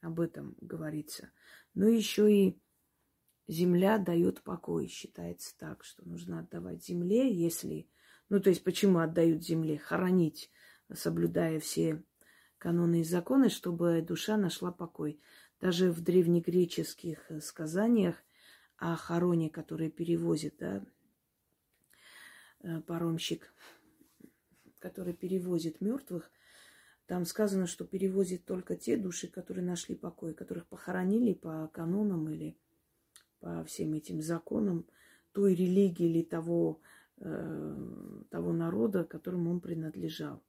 [0.00, 1.30] Об этом говорится.
[1.74, 2.62] Но еще и
[3.48, 4.88] земля дает покой.
[4.88, 7.88] Считается так, что нужно отдавать земле, если...
[8.30, 9.78] Ну, то есть, почему отдают земле?
[9.78, 10.50] Хоронить,
[10.92, 12.02] соблюдая все
[12.58, 15.20] каноны и законы, чтобы душа нашла покой.
[15.60, 18.16] Даже в древнегреческих сказаниях
[18.76, 20.84] о хороне, который перевозит, да,
[22.60, 23.52] э, паромщик,
[24.78, 26.30] который перевозит мертвых,
[27.06, 32.58] там сказано, что перевозит только те души, которые нашли покой, которых похоронили по канонам или
[33.44, 34.86] по всем этим законам
[35.32, 36.80] той религии или того,
[37.18, 40.42] э, того народа, которому он принадлежал.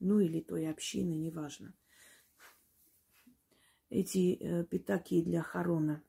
[0.00, 1.72] Ну или той общины, неважно.
[3.90, 6.02] Эти э, пятаки для хорона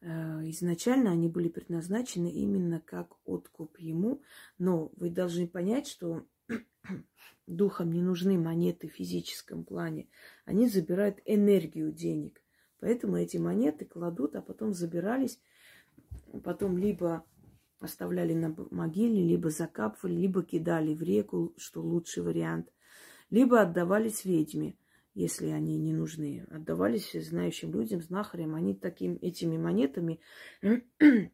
[0.00, 0.08] э,
[0.48, 4.22] изначально они были предназначены именно как откуп ему,
[4.56, 6.26] но вы должны понять, что
[7.46, 10.08] духам не нужны монеты в физическом плане.
[10.46, 12.40] Они забирают энергию денег.
[12.80, 15.40] Поэтому эти монеты кладут, а потом забирались,
[16.42, 17.24] потом либо
[17.80, 22.72] оставляли на могиле, либо закапывали, либо кидали в реку, что лучший вариант,
[23.30, 24.76] либо отдавались ведьме,
[25.14, 26.46] если они не нужны.
[26.50, 28.54] Отдавались знающим людям, знахарям.
[28.54, 30.20] Они таким, этими монетами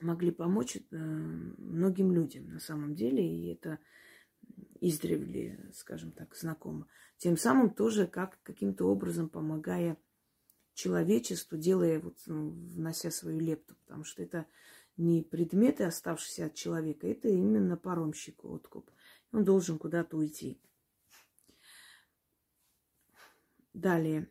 [0.00, 3.26] могли помочь э, многим людям на самом деле.
[3.26, 3.78] И это
[4.80, 6.86] издревле, скажем так, знакомо.
[7.16, 9.96] Тем самым тоже как каким-то образом помогая
[10.78, 14.46] человечеству, делая, вот, ну, внося свою лепту, потому что это
[14.96, 18.88] не предметы, оставшиеся от человека, это именно паромщику откуп.
[19.32, 20.60] Он должен куда-то уйти.
[23.74, 24.30] Далее.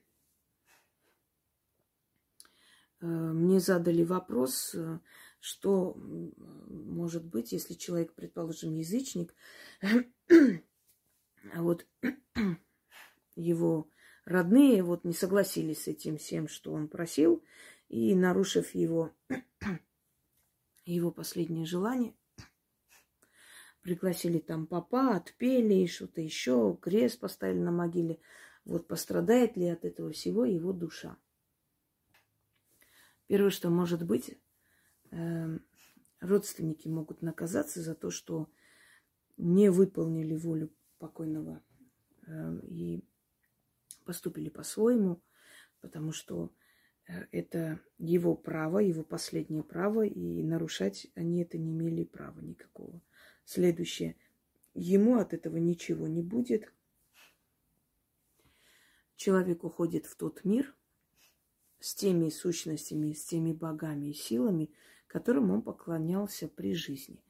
[3.01, 4.99] Э, мне задали вопрос, э,
[5.41, 9.36] что может быть, если человек, предположим, язычник,
[10.31, 11.86] а вот
[13.36, 13.89] его
[14.28, 17.44] родные вот не согласились с этим всем, что он просил,
[17.88, 19.12] и нарушив его,
[20.86, 22.13] его последнее желание,
[23.82, 28.20] пригласили там папа, отпели, что-то еще, крест поставили на могиле.
[28.66, 31.18] Вот пострадает ли от этого всего его душа?
[33.28, 34.38] Первое, что может быть,
[35.12, 35.60] э,
[36.20, 38.50] родственники могут наказаться за то, что
[39.38, 41.63] не выполнили волю покойного
[42.26, 43.06] э, и
[44.08, 45.22] поступили по-своему,
[45.82, 46.52] потому что
[47.08, 53.02] э, это его право, его последнее право, и нарушать они это не имели права никакого.
[53.46, 54.15] Следующее.
[54.74, 56.74] Ему от этого ничего не будет.
[59.15, 60.74] Человек уходит в тот мир
[61.80, 64.72] с теми сущностями, с теми богами и силами,
[65.08, 67.24] которым он поклонялся при жизни.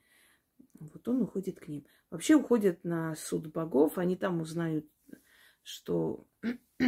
[0.79, 1.85] Вот он уходит к ним.
[2.09, 4.85] Вообще уходят на суд богов, они там узнают,
[5.67, 6.25] что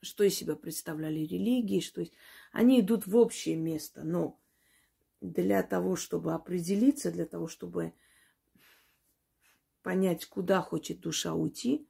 [0.00, 2.02] что из себя представляли религии, что
[2.50, 4.40] они идут в общее место, но
[5.20, 7.92] для того, чтобы определиться, для того, чтобы
[9.82, 11.86] понять, куда хочет душа уйти,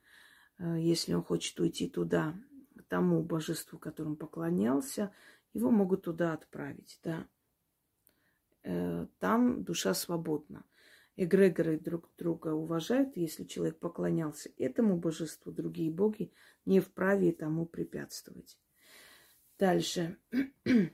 [0.58, 2.34] э, если он хочет уйти туда,
[2.76, 5.14] к тому божеству, которому поклонялся,
[5.54, 7.28] его могут туда отправить, да.
[8.64, 10.64] Э, там душа свободна
[11.16, 16.33] эгрегоры друг друга уважают, если человек поклонялся этому божеству, другие боги
[16.64, 18.59] не вправе тому препятствовать.
[19.59, 20.16] Дальше.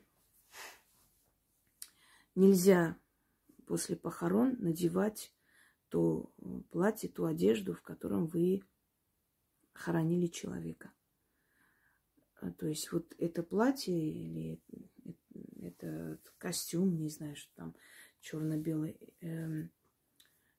[2.34, 2.96] Нельзя
[3.66, 5.32] после похорон надевать
[5.88, 6.32] то
[6.70, 8.62] платье, ту одежду, в котором вы
[9.72, 10.92] хоронили человека.
[12.58, 14.60] То есть вот это платье или
[15.60, 17.74] это костюм, не знаю, что там
[18.20, 19.70] черно-белый, эм,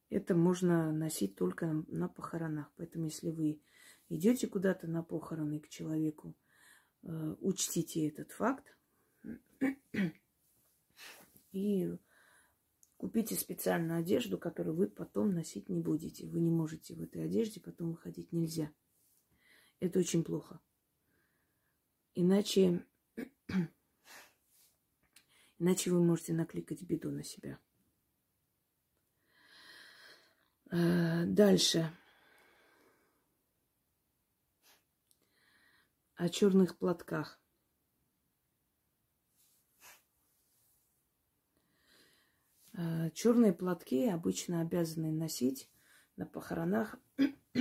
[0.09, 2.71] это можно носить только на похоронах.
[2.77, 3.61] Поэтому, если вы
[4.09, 6.35] идете куда-то на похороны к человеку,
[7.03, 8.75] э, учтите этот факт
[11.51, 11.95] и
[12.97, 16.27] купите специальную одежду, которую вы потом носить не будете.
[16.27, 18.71] Вы не можете в этой одежде потом выходить нельзя.
[19.79, 20.59] Это очень плохо.
[22.15, 22.83] Иначе,
[25.59, 27.51] иначе вы можете накликать беду на себя.
[27.51, 27.57] Э,
[30.71, 31.91] дальше.
[36.15, 37.39] О черных платках.
[42.79, 45.69] Э, Черные платки обычно обязаны носить
[46.15, 46.97] на похоронах,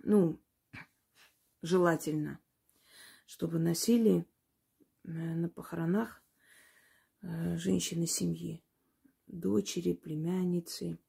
[0.00, 0.40] ну,
[1.62, 2.40] желательно,
[3.26, 4.26] чтобы носили
[5.04, 6.22] э, на похоронах
[7.20, 8.62] женщины семьи,
[9.26, 11.00] дочери, племянницы,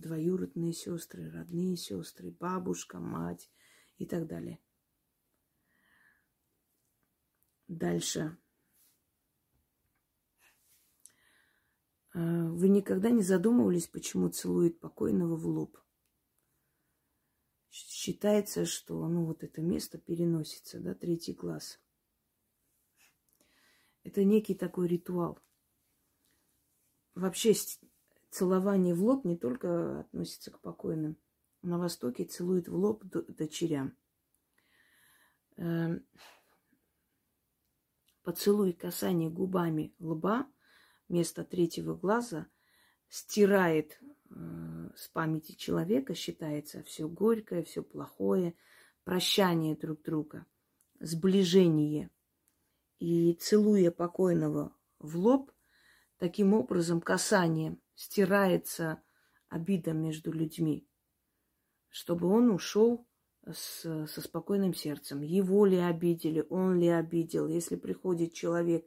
[0.00, 3.50] двоюродные сестры, родные сестры, бабушка, мать
[3.98, 4.60] и так далее.
[7.68, 8.38] Дальше.
[12.14, 15.78] А, вы никогда не задумывались, почему целует покойного в лоб?
[17.68, 21.78] Считается, что ну, вот это место переносится, да, третий глаз.
[24.02, 25.38] Это некий такой ритуал.
[27.14, 27.54] Вообще
[28.36, 31.16] целование в лоб не только относится к покойным.
[31.62, 33.96] На Востоке целуют в лоб дочерям.
[35.56, 36.06] Эм,
[38.22, 40.46] поцелуй касание губами лба
[41.08, 42.46] вместо третьего глаза
[43.08, 48.54] стирает э, с памяти человека, считается все горькое, все плохое,
[49.04, 50.44] прощание друг друга,
[51.00, 52.10] сближение.
[52.98, 55.52] И целуя покойного в лоб,
[56.18, 59.02] таким образом касанием стирается
[59.48, 60.86] обида между людьми,
[61.88, 63.08] чтобы он ушел
[63.50, 65.22] с, со спокойным сердцем.
[65.22, 67.48] Его ли обидели, он ли обидел.
[67.48, 68.86] Если приходит человек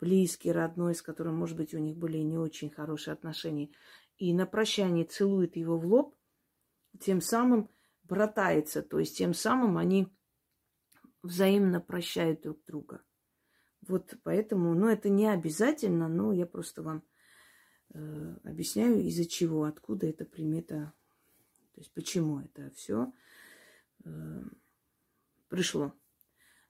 [0.00, 3.70] близкий, родной, с которым, может быть, у них были не очень хорошие отношения,
[4.16, 6.16] и на прощание целует его в лоб,
[6.98, 7.70] тем самым
[8.02, 10.08] братается, то есть тем самым они
[11.22, 13.02] взаимно прощают друг друга.
[13.86, 17.02] Вот поэтому, ну, это не обязательно, но я просто вам
[18.44, 20.92] объясняю, из-за чего, откуда эта примета,
[21.74, 23.12] то есть почему это все
[24.04, 24.42] э,
[25.48, 25.92] пришло.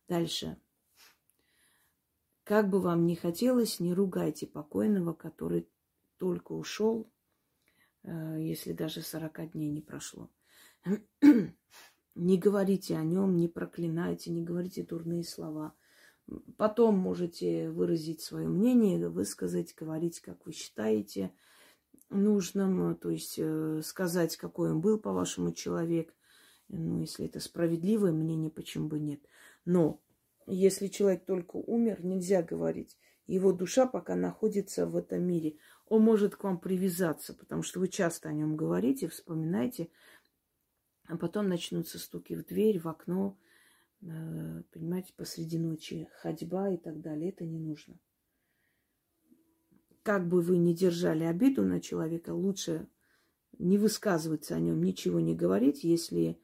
[0.09, 0.59] Дальше.
[2.45, 5.69] Как бы вам ни хотелось, не ругайте покойного, который
[6.19, 7.11] только ушел,
[8.03, 10.31] э, если даже 40 дней не прошло.
[12.17, 15.75] Не говорите о нем, не проклинайте, не говорите дурные слова.
[16.57, 21.33] Потом можете выразить свое мнение, высказать, говорить, как вы считаете
[22.09, 26.15] нужным, то есть э, сказать, какой он был, по-вашему, человек.
[26.69, 29.21] Ну, если это справедливое мнение, почему бы нет.
[29.65, 30.01] Но
[30.47, 32.97] если человек только умер, нельзя говорить.
[33.27, 35.57] Его душа пока находится в этом мире.
[35.87, 39.89] Он может к вам привязаться, потому что вы часто о нем говорите, вспоминаете,
[41.07, 43.50] а потом начнутся стуки в дверь, в окно, Э,
[44.01, 47.31] понимаете, посреди ночи ходьба и так далее.
[47.31, 47.99] Это не нужно.
[50.03, 52.89] Как бы вы ни держали обиду на человека, лучше
[53.59, 56.41] не высказываться о нем, ничего не говорить, если,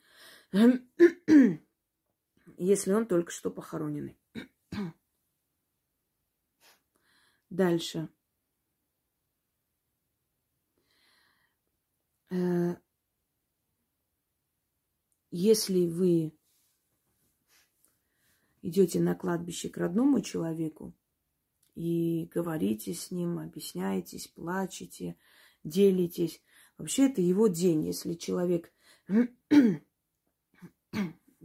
[2.58, 4.18] если он только что похороненный.
[7.50, 8.10] Дальше.
[12.30, 12.76] Э,
[15.30, 16.35] если вы
[18.66, 20.92] идете на кладбище к родному человеку
[21.74, 25.16] и говорите с ним, объясняетесь, плачете,
[25.62, 26.42] делитесь.
[26.76, 27.86] Вообще это его день.
[27.86, 28.72] Если человек,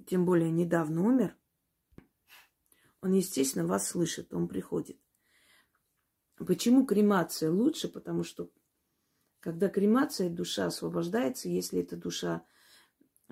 [0.07, 1.36] тем более недавно умер,
[3.01, 4.97] он, естественно, вас слышит, он приходит.
[6.38, 7.88] Почему кремация лучше?
[7.88, 8.49] Потому что
[9.39, 12.43] когда кремация, душа освобождается, если эта душа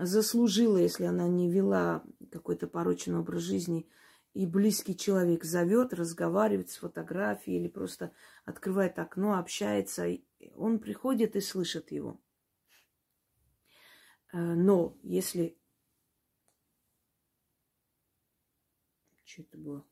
[0.05, 3.89] заслужила, если она не вела какой-то порочный образ жизни,
[4.33, 8.13] и близкий человек зовет, разговаривает с фотографией или просто
[8.45, 10.07] открывает окно, общается,
[10.55, 12.21] он приходит и слышит его.
[14.31, 15.57] Э, но если...
[19.23, 19.85] Что это было?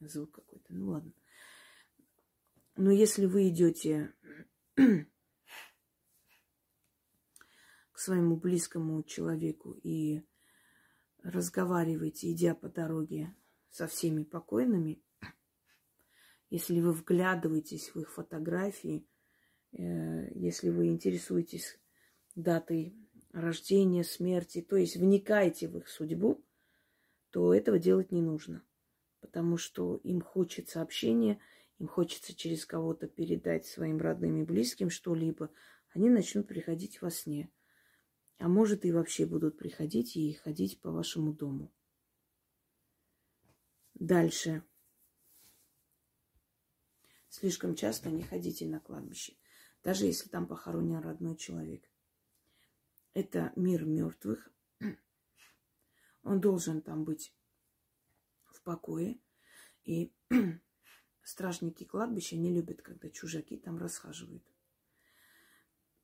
[0.00, 0.74] Звук какой-то.
[0.74, 1.12] Ну ладно.
[2.76, 4.14] Но если вы идете
[7.98, 10.22] к своему близкому человеку и
[11.24, 13.34] разговариваете, идя по дороге
[13.70, 15.02] со всеми покойными,
[16.48, 19.04] если вы вглядываетесь в их фотографии,
[19.72, 21.76] э, если вы интересуетесь
[22.36, 22.94] датой
[23.32, 26.40] рождения, смерти, то есть вникаете в их судьбу,
[27.30, 28.62] то этого делать не нужно.
[29.18, 31.40] Потому что им хочется общения,
[31.80, 35.50] им хочется через кого-то передать своим родным и близким что-либо,
[35.92, 37.50] они начнут приходить во сне.
[38.38, 41.72] А может и вообще будут приходить и ходить по вашему дому.
[43.94, 44.62] Дальше.
[47.28, 49.36] Слишком часто не ходите на кладбище,
[49.82, 51.90] даже если там похоронен родной человек.
[53.12, 54.52] Это мир мертвых.
[56.22, 57.34] Он должен там быть
[58.52, 59.20] в покое.
[59.84, 60.12] И
[61.22, 64.44] стражники кладбища не любят, когда чужаки там расхаживают.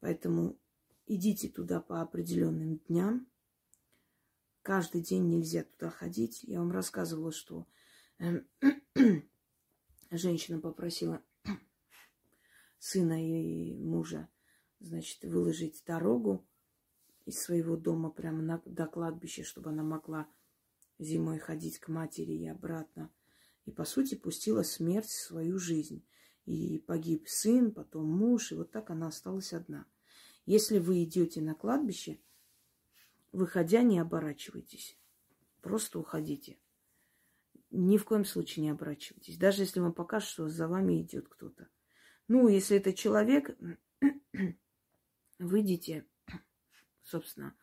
[0.01, 0.59] Поэтому
[1.07, 3.27] Идите туда по определенным дням.
[4.63, 6.43] Каждый день нельзя туда ходить.
[6.45, 7.67] Я вам рассказывала, что
[8.19, 8.49] эм,
[10.11, 11.23] женщина попросила
[12.79, 14.31] сына и мужа,
[14.81, 16.47] значит, выложить дорогу
[17.27, 20.27] из своего дома прямо на, до кладбища, чтобы она могла
[20.99, 23.11] зимой ходить к матери и обратно.
[23.67, 26.03] И, по сути, пустила смерть в свою жизнь.
[26.47, 29.87] И погиб сын, потом муж, и вот так она осталась одна.
[30.47, 32.20] Если вы идете на кладбище,
[33.32, 34.99] выходя, не оборачивайтесь.
[35.62, 36.59] Просто уходите.
[37.70, 39.38] Ни в коем случае не оборачивайтесь.
[39.38, 41.68] Даже если вам покажут, что за вами идет кто-то.
[42.28, 43.57] Ну, если это человек,
[45.38, 46.07] выйдите,
[47.03, 47.57] собственно,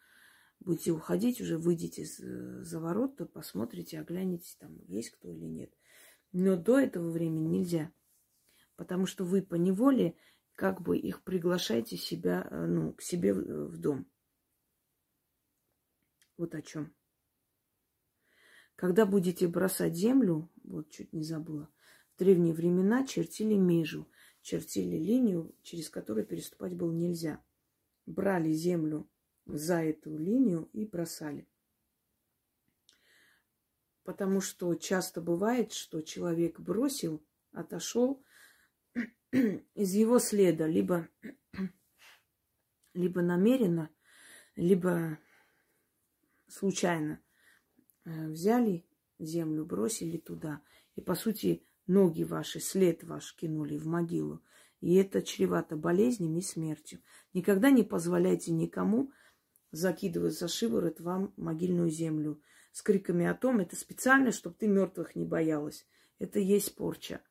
[0.60, 5.74] будете уходить, уже выйдете за ворот, то посмотрите, оглянетесь, там есть кто или нет.
[6.32, 7.92] Но до этого времени нельзя,
[8.76, 10.16] потому что вы по неволе
[10.62, 14.06] как бы их приглашаете себя, э, ну, к себе в дом.
[16.38, 16.94] Вот о чем.
[18.76, 21.68] Когда будете бросать землю, вот чуть не забыла,
[22.14, 24.08] в древние времена чертили межу,
[24.44, 27.44] чертили линию, через которую переступать было нельзя.
[28.06, 29.10] Брали землю
[29.48, 31.48] за эту линию и бросали.
[34.04, 38.24] Потому что часто бывает, что человек бросил, отошел
[39.76, 41.08] из его следа, либо,
[42.94, 43.90] либо намеренно,
[44.56, 45.18] либо
[46.48, 47.22] случайно
[48.04, 48.86] э, взяли
[49.20, 50.62] землю, бросили туда.
[50.96, 54.44] И, по сути, ноги ваши, след ваш кинули в могилу.
[54.82, 57.02] И это чревато болезнями и смертью.
[57.34, 59.12] Никогда не позволяйте никому
[59.72, 65.16] закидывать за шиворот вам могильную землю с криками о том, это специально, чтобы ты мертвых
[65.16, 65.88] не боялась.
[66.20, 67.22] Это есть порча.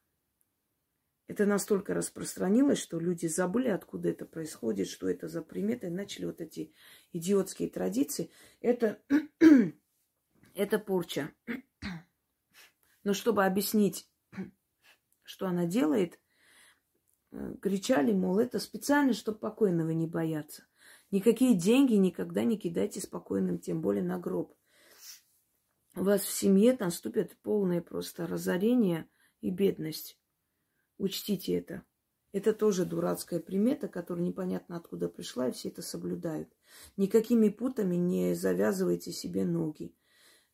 [1.31, 6.25] Это настолько распространилось, что люди забыли, откуда это происходит, что это за приметы, и начали
[6.25, 6.75] вот эти
[7.13, 8.33] идиотские традиции.
[8.61, 9.01] Это,
[10.55, 11.31] это порча.
[13.05, 14.11] Но чтобы объяснить,
[15.23, 16.19] что она делает,
[17.31, 20.67] э, кричали, мол, это специально, чтобы покойного не бояться.
[21.13, 24.53] Никакие деньги никогда не кидайте спокойным, тем более на гроб.
[25.95, 29.09] У вас в семье наступит полное просто разорение
[29.41, 30.20] и бедность.
[31.01, 31.83] Учтите это.
[32.33, 36.49] Это тоже дурацкая примета, которая непонятно откуда пришла, и все это соблюдают.
[36.97, 39.95] Никакими путами не завязывайте себе ноги.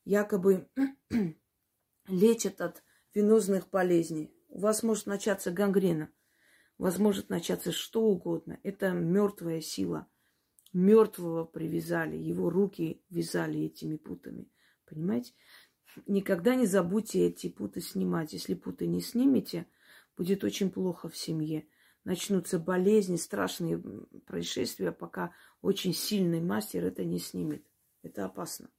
[0.04, 0.68] Якобы
[2.08, 2.82] лечат от
[3.12, 4.32] венозных болезней.
[4.48, 6.10] У вас может начаться гангрена.
[6.78, 8.58] У вас может начаться что угодно.
[8.62, 10.08] Это мертвая сила
[10.76, 14.48] мертвого привязали, его руки вязали этими путами.
[14.86, 15.32] Понимаете?
[16.06, 18.34] Никогда не забудьте эти путы снимать.
[18.34, 19.66] Если путы не снимете,
[20.16, 21.68] будет очень плохо в семье.
[22.04, 23.78] Начнутся болезни, страшные
[24.26, 27.66] происшествия, пока очень сильный мастер это не снимет.
[28.02, 28.70] Это опасно.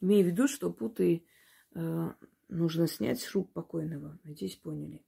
[0.00, 1.26] Имею в виду, что путы
[1.74, 2.12] э,
[2.48, 4.20] нужно снять с рук покойного.
[4.22, 5.04] Надеюсь, поняли.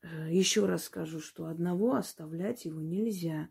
[0.00, 3.50] Э, еще раз скажу, что одного оставлять его нельзя.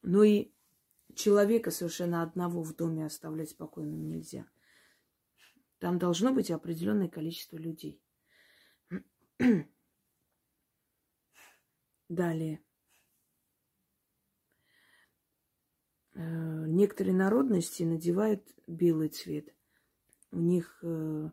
[0.00, 0.52] Но и
[1.14, 4.46] человека совершенно одного в доме оставлять спокойным нельзя.
[5.82, 8.00] Там должно быть определенное количество людей.
[12.08, 12.62] Далее.
[16.14, 19.52] Э, некоторые народности надевают белый цвет.
[20.30, 21.30] У них э,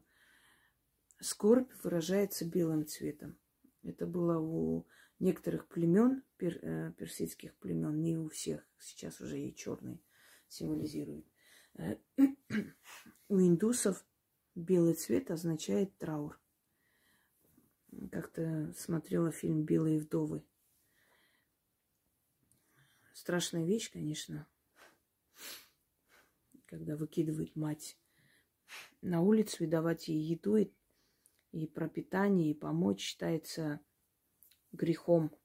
[1.20, 3.38] скорбь выражается белым цветом.
[3.84, 4.88] Это было у
[5.20, 10.02] некоторых племен, э, персидских племен, не у всех, сейчас уже и черный
[10.48, 11.28] символизирует.
[13.32, 14.04] У индусов
[14.60, 16.40] белый цвет означает траур.
[18.12, 20.44] Как-то смотрела фильм «Белые вдовы».
[23.14, 24.48] Страшная вещь, конечно,
[26.66, 27.98] когда выкидывает мать
[29.02, 30.72] на улицу и давать ей еду и
[31.52, 33.80] и пропитание, и помочь считается
[34.72, 35.36] грехом.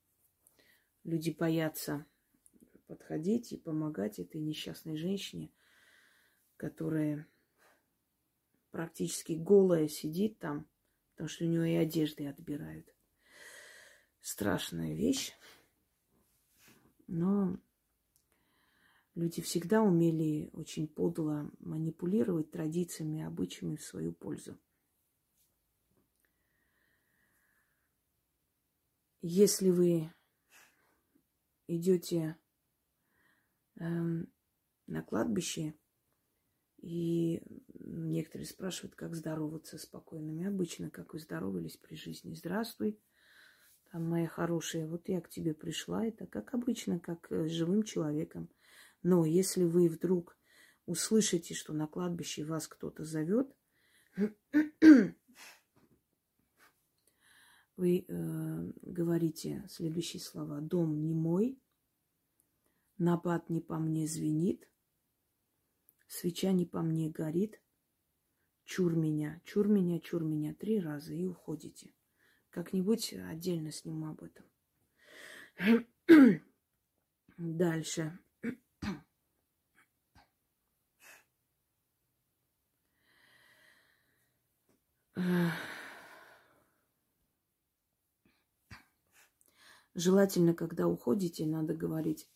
[1.03, 2.07] Люди боятся
[2.87, 5.51] подходить и помогать этой несчастной женщине,
[6.57, 7.27] которая
[8.75, 10.69] практически голая сидит там,
[11.13, 12.93] потому что у нее и одежды отбирают.
[14.21, 15.33] Страшная вещь.
[17.07, 17.57] Но
[19.15, 24.59] люди всегда умели очень подло манипулировать традициями и обычаями в свою пользу.
[29.23, 30.13] Если вы
[31.69, 32.37] идете
[33.77, 34.33] эм,
[34.89, 35.79] на кладбище,
[36.85, 37.41] и
[37.81, 40.47] некоторые спрашивают, как здороваться с покойными.
[40.47, 42.35] Обычно, как вы здоровались при жизни.
[42.35, 43.01] Здравствуй,
[43.91, 46.05] там, моя хорошая, вот я к тебе пришла.
[46.05, 48.51] Это как обычно, как с живым человеком.
[49.03, 50.37] Но если вы вдруг
[50.85, 53.51] услышите, что на кладбище вас кто-то зовет,
[57.79, 60.61] вы э, говорите следующие слова.
[60.61, 61.59] Дом не мой,
[62.99, 64.69] набат не по мне звенит,
[66.07, 67.61] свеча не по мне горит,
[68.65, 71.93] чур меня, чур меня, чур меня три раза и уходите.
[72.51, 74.47] Как-нибудь отдельно сниму об этом.
[77.37, 78.19] Дальше.
[89.95, 92.29] Желательно, когда уходите, надо говорить,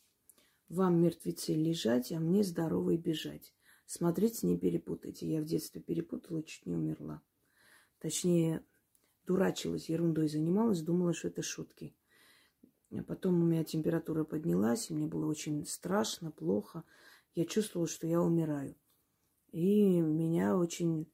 [0.68, 3.52] вам, мертвецы, лежать, а мне здоровой бежать.
[3.90, 5.26] Смотрите, не перепутайте.
[5.26, 7.22] Я в детстве перепутала, чуть не умерла.
[8.00, 8.62] Точнее,
[9.24, 11.96] дурачилась, ерундой занималась, думала, что это шутки.
[12.90, 16.84] А потом у меня температура поднялась, и мне было очень страшно, плохо.
[17.34, 18.76] Я чувствовала, что я умираю.
[19.52, 21.10] И меня очень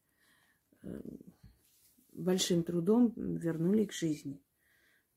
[0.83, 1.01] э,
[2.13, 4.43] большим трудом вернули к жизни.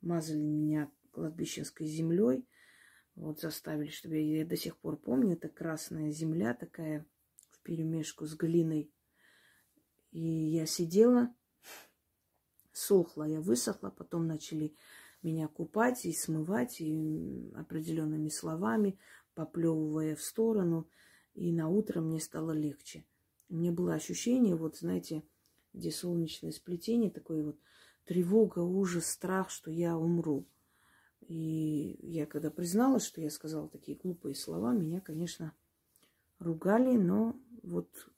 [0.01, 2.47] Мазали меня кладбищенской землей,
[3.16, 7.08] вот заставили, чтобы я, я до сих пор помню, это красная земля такая
[7.68, 8.89] перемешку с глиной.
[10.11, 11.36] И я сидела,
[12.72, 14.74] сохла, я высохла, потом начали
[15.22, 18.97] меня купать и смывать и определенными словами,
[19.36, 20.88] поплевывая в сторону.
[21.36, 23.03] И на утро мне стало легче.
[23.49, 25.24] Меня было ощущение, вот знаете,
[25.74, 27.59] где солнечное сплетение, такое вот
[28.05, 30.47] тревога, ужас, страх, что я умру.
[31.20, 35.53] И я когда призналась, что я сказала такие глупые слова, меня, конечно,
[36.39, 37.36] ругали, но
[37.68, 38.09] вот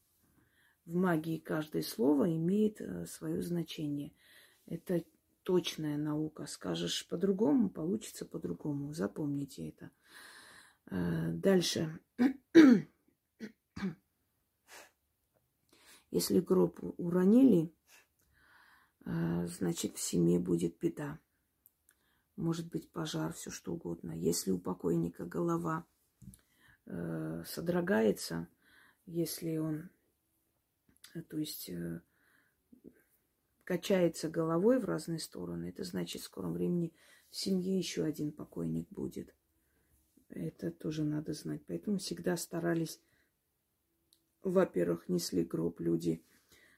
[0.86, 4.14] в магии каждое слово имеет э, свое значение.
[4.66, 5.04] Это
[5.43, 6.45] точная наука.
[6.45, 8.93] Скажешь по-другому, получится по-другому.
[8.93, 9.91] Запомните это.
[10.89, 12.00] Э, дальше.
[16.12, 17.74] Если гроб уронили,
[19.06, 21.20] э, значит в семье будет беда
[22.36, 24.12] может быть пожар, все что угодно.
[24.12, 25.86] Если у покойника голова
[27.45, 28.47] содрогается,
[29.10, 29.89] если он,
[31.16, 32.01] э, то есть э,
[33.64, 36.93] качается головой в разные стороны, это значит в скором времени
[37.30, 39.34] в семье еще один покойник будет.
[40.30, 41.62] Это тоже надо знать.
[41.68, 43.01] Поэтому всегда старались,
[44.43, 46.24] во-первых, несли гроб люди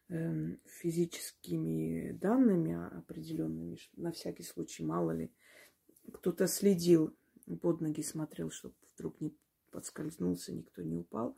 [0.08, 5.32] э, физическими данными определенными, на всякий случай, мало ли,
[6.14, 7.14] кто-то следил,
[7.62, 9.36] под ноги смотрел, чтобы вдруг не
[9.72, 11.38] подскользнулся, никто не упал.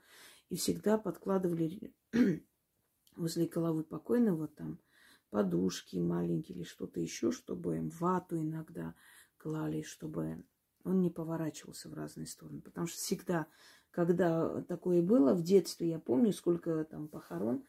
[0.50, 1.94] И всегда подкладывали
[3.16, 4.80] возле головы покойного там
[5.30, 8.94] подушки маленькие или что-то еще, чтобы вату иногда
[9.38, 10.44] клали, чтобы
[10.84, 12.62] он не поворачивался в разные стороны.
[12.62, 13.48] Потому что всегда,
[13.92, 17.64] когда такое было, в детстве, я помню, сколько там похорон,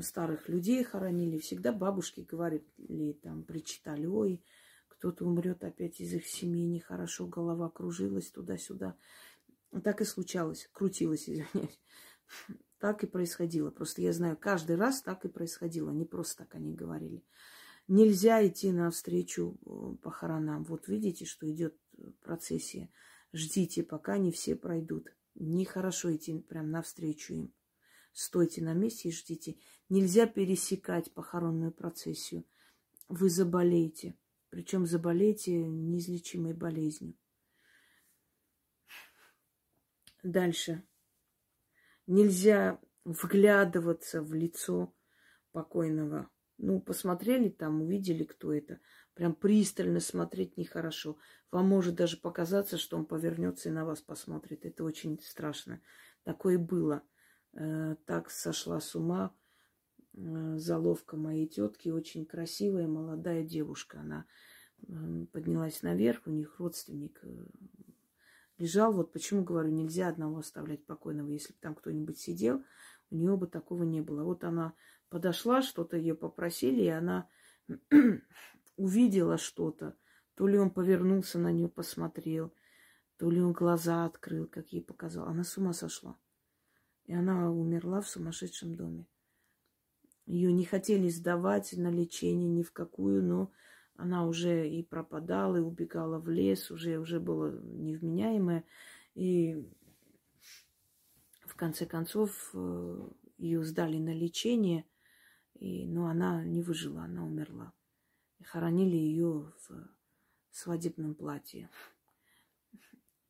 [0.00, 4.42] старых людей хоронили, всегда бабушки говорили, там, причитали, ой,
[4.88, 8.96] кто-то умрет опять из их семьи, нехорошо, голова кружилась туда-сюда.
[9.82, 11.80] Так и случалось, крутилась, извиняюсь.
[12.78, 13.70] Так и происходило.
[13.70, 15.90] Просто я знаю, каждый раз так и происходило.
[15.90, 17.24] Не просто так они говорили.
[17.88, 20.64] Нельзя идти навстречу э, похоронам.
[20.64, 21.74] Вот видите, что идет
[22.20, 22.90] процессия.
[23.32, 25.14] Ждите, пока не все пройдут.
[25.34, 27.54] Нехорошо идти прям навстречу им.
[28.12, 29.56] Стойте на месте и ждите.
[29.88, 32.44] Нельзя пересекать похоронную процессию.
[33.08, 34.14] Вы заболеете.
[34.50, 37.14] Причем заболеете неизлечимой болезнью.
[40.24, 40.82] Дальше.
[42.08, 44.92] Нельзя вглядываться в лицо
[45.52, 46.28] покойного.
[46.58, 48.80] Ну, посмотрели там, увидели, кто это.
[49.14, 51.16] Прям пристально смотреть нехорошо.
[51.52, 54.66] Вам может даже показаться, что он повернется и на вас посмотрит.
[54.66, 55.80] Это очень страшно.
[56.24, 57.02] Такое было.
[57.52, 59.32] Э, так сошла с ума
[60.16, 64.00] Э, заловка моей тетки, очень красивая молодая девушка.
[64.00, 64.26] Она
[65.32, 67.46] поднялась наверх, у них родственник э,
[68.58, 68.92] лежал.
[68.92, 71.28] Вот почему говорю, нельзя одного оставлять покойного.
[71.28, 72.64] Если бы там кто-нибудь сидел,
[73.10, 74.24] у нее бы такого не было.
[74.24, 74.74] Вот она
[75.08, 77.28] подошла, что-то ее попросили, и она
[78.76, 79.96] увидела что-то.
[80.34, 82.52] То ли он повернулся на нее, посмотрел,
[83.18, 85.28] то ли он глаза открыл, как ей показал.
[85.28, 86.18] Она с ума сошла.
[87.04, 89.06] И она умерла в сумасшедшем доме.
[90.26, 93.52] Ее не хотели сдавать на лечение ни в какую, но
[93.96, 98.64] она уже и пропадала, и убегала в лес, уже, уже была невменяемая.
[99.14, 99.64] И
[101.46, 104.84] в конце концов э, ее сдали на лечение,
[105.54, 107.72] и, но она не выжила, она умерла.
[108.40, 109.88] И хоронили ее в
[110.50, 111.70] свадебном платье.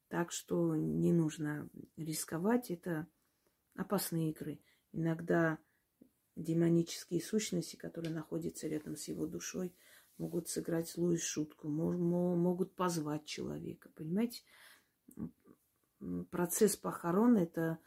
[0.08, 3.06] Так что не нужно рисковать, это
[3.74, 4.60] опасные игры.
[4.92, 5.58] Иногда
[6.36, 9.74] демонические сущности, которые находятся рядом с его душой,
[10.18, 13.90] могут сыграть злую шутку, могут позвать человека.
[13.94, 14.42] Понимаете?
[16.30, 17.78] Процесс похорон– это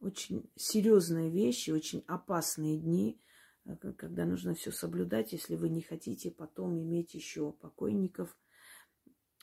[0.00, 3.20] очень серьезная вещь, очень опасные дни.
[3.64, 8.36] э, когда нужно все соблюдать, если вы не хотите потом иметь еще покойников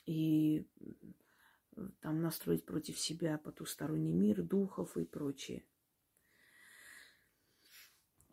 [0.05, 0.67] и
[2.01, 5.63] там настроить против себя потусторонний мир, духов и прочее.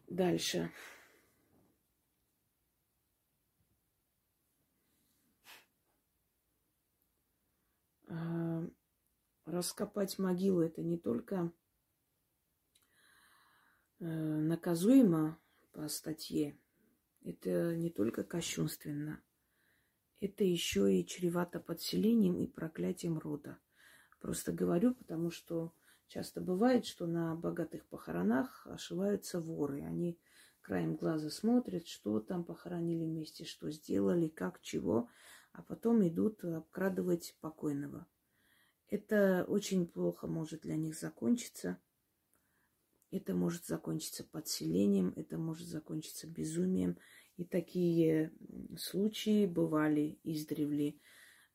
[0.08, 0.70] Дальше.
[9.44, 11.52] Раскопать могилу это не только
[13.98, 15.38] э, наказуемо
[15.72, 16.58] по статье,
[17.24, 19.20] это не только кощунственно,
[20.20, 23.58] это еще и чревато подселением и проклятием рода.
[24.20, 25.72] Просто говорю, потому что
[26.08, 29.82] часто бывает, что на богатых похоронах ошиваются воры.
[29.82, 30.18] Они
[30.62, 35.08] краем глаза смотрят, что там похоронили вместе, что сделали, как, чего,
[35.56, 38.06] а потом идут обкрадывать покойного.
[38.88, 41.78] Это очень плохо может для них закончиться.
[43.10, 46.98] Это может закончиться подселением, это может закончиться безумием.
[47.36, 48.32] И такие
[48.76, 50.98] случаи бывали издревле.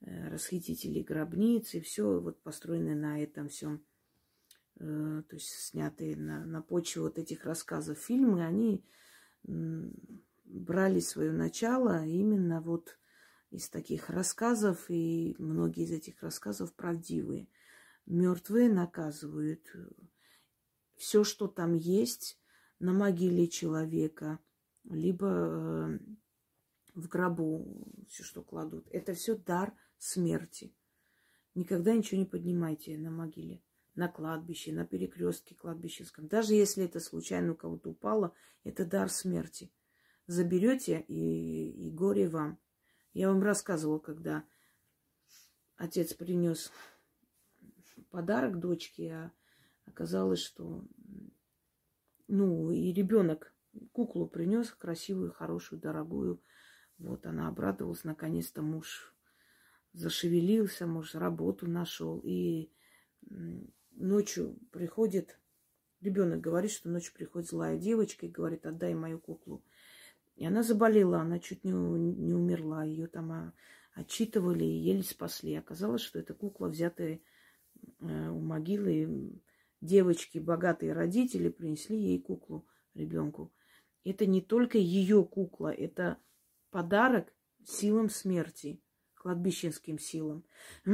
[0.01, 3.85] Э, расхитители гробниц и все вот построено на этом всем.
[4.79, 8.83] Э, то есть снятые на, на почве вот этих рассказов фильмы, они
[9.43, 12.99] брали свое начало именно вот
[13.51, 17.47] из таких рассказов, и многие из этих рассказов правдивые.
[18.05, 19.71] Мертвые наказывают.
[20.95, 22.39] Все, что там есть
[22.79, 24.39] на могиле человека,
[24.85, 25.99] либо э,
[26.95, 30.73] в гробу, все, что кладут, это все дар смерти.
[31.53, 33.61] Никогда ничего не поднимайте на могиле,
[33.95, 36.27] на кладбище, на перекрестке кладбищенском.
[36.27, 38.33] Даже если это случайно у кого-то упало,
[38.63, 39.71] это дар смерти.
[40.27, 42.57] Заберете и, и горе вам.
[43.13, 44.43] Я вам рассказывала, когда
[45.75, 46.71] отец принес
[48.09, 49.31] подарок дочке, а
[49.85, 50.85] оказалось, что
[52.27, 53.53] ну и ребенок
[53.91, 56.41] куклу принес красивую, хорошую, дорогую.
[56.97, 59.13] Вот она обрадовалась, наконец-то муж
[59.93, 62.21] зашевелился, может, работу нашел.
[62.23, 62.71] И
[63.91, 65.39] ночью приходит,
[65.99, 69.63] ребенок говорит, что ночью приходит злая девочка и говорит, отдай мою куклу.
[70.41, 72.83] И она заболела, она чуть не, не умерла.
[72.83, 73.53] Ее там а,
[73.93, 75.53] отчитывали и еле спасли.
[75.53, 77.21] Оказалось, что это кукла, взятая
[77.99, 79.39] э, у могилы.
[79.81, 83.53] Девочки, богатые родители, принесли ей куклу ребенку.
[84.03, 86.17] Это не только ее кукла, это
[86.71, 87.31] подарок
[87.63, 88.81] силам смерти,
[89.13, 90.43] кладбищенским силам.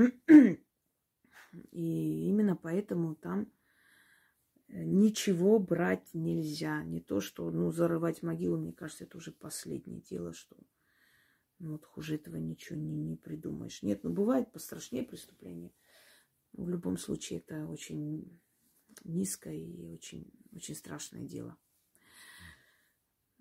[1.71, 3.49] И именно поэтому там
[4.69, 6.83] ничего брать нельзя.
[6.83, 10.57] Не то, что, ну, зарывать могилу, мне кажется, это уже последнее дело, что
[11.59, 13.81] ну, вот хуже этого ничего не, не придумаешь.
[13.81, 15.71] Нет, ну, бывает пострашнее преступления.
[16.53, 18.39] В любом случае, это очень
[19.03, 21.57] низкое и очень, очень страшное дело.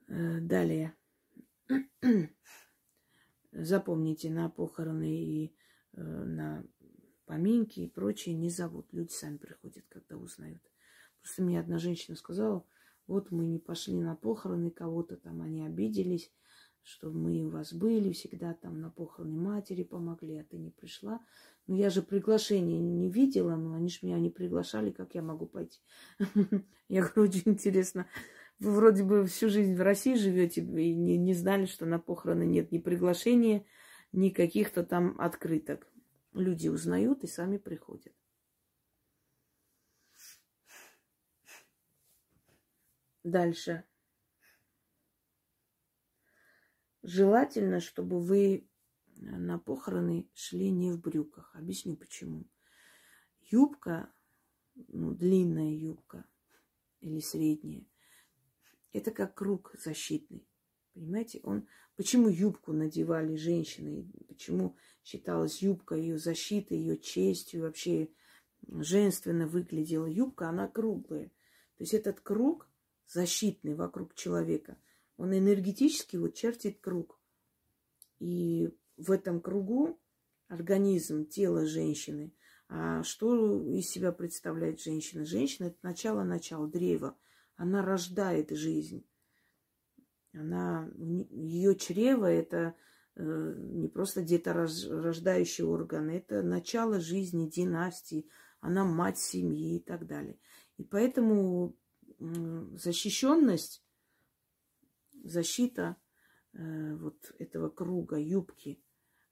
[0.09, 0.95] Э, далее.
[3.53, 5.55] Запомните, на похороны и
[5.93, 6.65] э, на
[7.27, 8.93] поминки и прочее не зовут.
[8.93, 10.63] Люди сами приходят, когда узнают.
[11.27, 12.65] Просто мне одна женщина сказала,
[13.09, 16.31] вот мы не пошли на похороны кого-то, там они обиделись,
[16.85, 21.21] что мы у вас были всегда там на похороны матери помогли, а ты не пришла.
[21.67, 25.47] Но я же приглашение не видела, но они же меня не приглашали, как я могу
[25.47, 25.81] пойти?
[26.89, 28.07] Я говорю, очень интересно.
[28.61, 32.45] Вы вроде бы всю жизнь в России живете и не, не знали, что на похороны
[32.45, 33.65] нет ни приглашения,
[34.13, 35.89] ни каких-то там открыток.
[36.35, 38.13] Люди узнают и сами приходят.
[43.27, 43.83] Дальше.
[47.03, 48.69] Желательно, чтобы вы
[49.17, 51.51] на похороны шли не в брюках.
[51.57, 52.45] Объясню почему.
[53.41, 54.13] Юбка,
[54.77, 56.25] ну, длинная юбка
[57.01, 57.85] или средняя,
[58.93, 60.47] это как круг защитный.
[60.95, 61.67] Понимаете, он
[61.97, 68.09] почему юбку надевали женщины, почему считалась юбка ее защитой, ее честью, вообще
[68.69, 71.27] женственно выглядела юбка, она круглая.
[71.77, 72.69] То есть этот круг
[73.09, 74.79] защитный вокруг человека.
[75.17, 77.19] Он энергетически вот чертит круг.
[78.19, 80.01] И в этом кругу
[80.49, 82.33] организм, тело женщины.
[82.69, 85.25] А что из себя представляет женщина?
[85.25, 87.17] Женщина– это начало-начало, древо.
[87.57, 89.07] Она рождает жизнь.
[90.33, 90.91] Она,
[91.31, 92.75] ее чрево– это
[93.15, 98.29] э, не просто где-то рождающий орган, это начало жизни, династии,
[98.61, 100.39] она мать семьи и так далее.
[100.77, 101.77] И поэтому
[102.19, 103.85] защищенность,
[105.25, 105.97] защита
[106.53, 108.83] э, вот этого круга, юбки,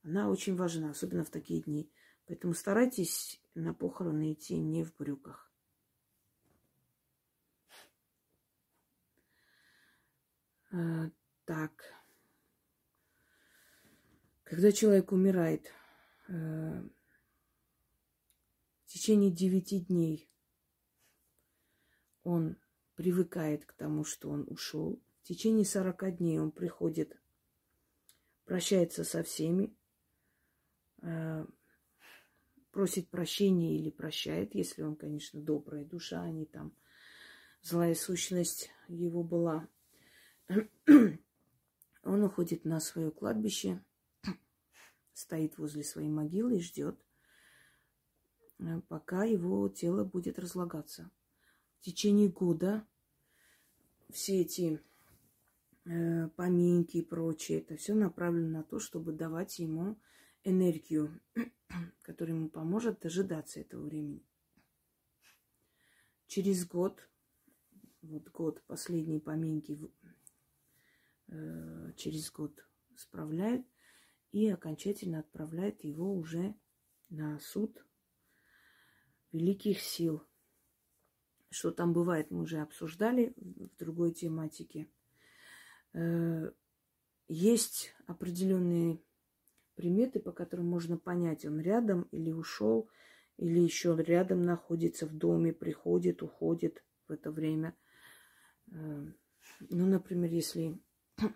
[0.02, 1.90] она очень важна, особенно в такие дни.
[2.26, 5.50] Поэтому старайтесь на похороны идти не в брюках.
[10.72, 11.10] Э,
[11.44, 11.84] так.
[14.44, 15.72] Когда человек умирает,
[16.28, 16.82] э,
[18.84, 20.30] в течение девяти дней
[22.22, 22.56] он
[22.94, 25.00] привыкает к тому, что он ушел.
[25.22, 27.18] В течение сорока дней он приходит,
[28.44, 29.74] прощается со всеми,
[31.02, 31.46] э,
[32.70, 36.76] просит прощения или прощает, если он, конечно, добрая душа, а не там
[37.62, 39.68] злая сущность его была.
[42.02, 43.82] Он уходит на свое кладбище,
[45.14, 47.02] стоит возле своей могилы и ждет,
[48.58, 51.10] э, пока его тело будет разлагаться.
[51.84, 52.88] В течение года
[54.08, 54.80] все эти
[55.84, 60.00] э, поминки и прочее, это все направлено на то, чтобы давать ему
[60.44, 61.20] энергию,
[62.00, 64.24] которая ему поможет дожидаться этого времени.
[66.26, 67.06] Через год,
[68.00, 69.78] вот год, последние поминки
[71.28, 72.66] э, через год
[72.96, 73.66] справляют
[74.32, 76.54] и окончательно отправляют его уже
[77.10, 77.84] на суд
[79.32, 80.26] великих сил.
[81.54, 84.88] Что там бывает, мы уже обсуждали в другой тематике.
[85.92, 86.50] Э,
[87.28, 89.00] есть определенные
[89.76, 92.90] приметы, по которым можно понять, он рядом или ушел,
[93.36, 97.76] или еще рядом находится в доме, приходит, уходит в это время.
[98.72, 99.06] Э,
[99.70, 100.76] ну, например, если,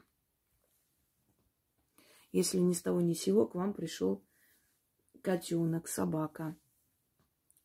[2.33, 4.25] если ни с того ни с сего к вам пришел
[5.23, 6.57] котенок, собака,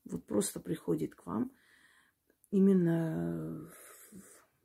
[0.06, 1.52] вот просто приходит к вам
[2.54, 3.68] именно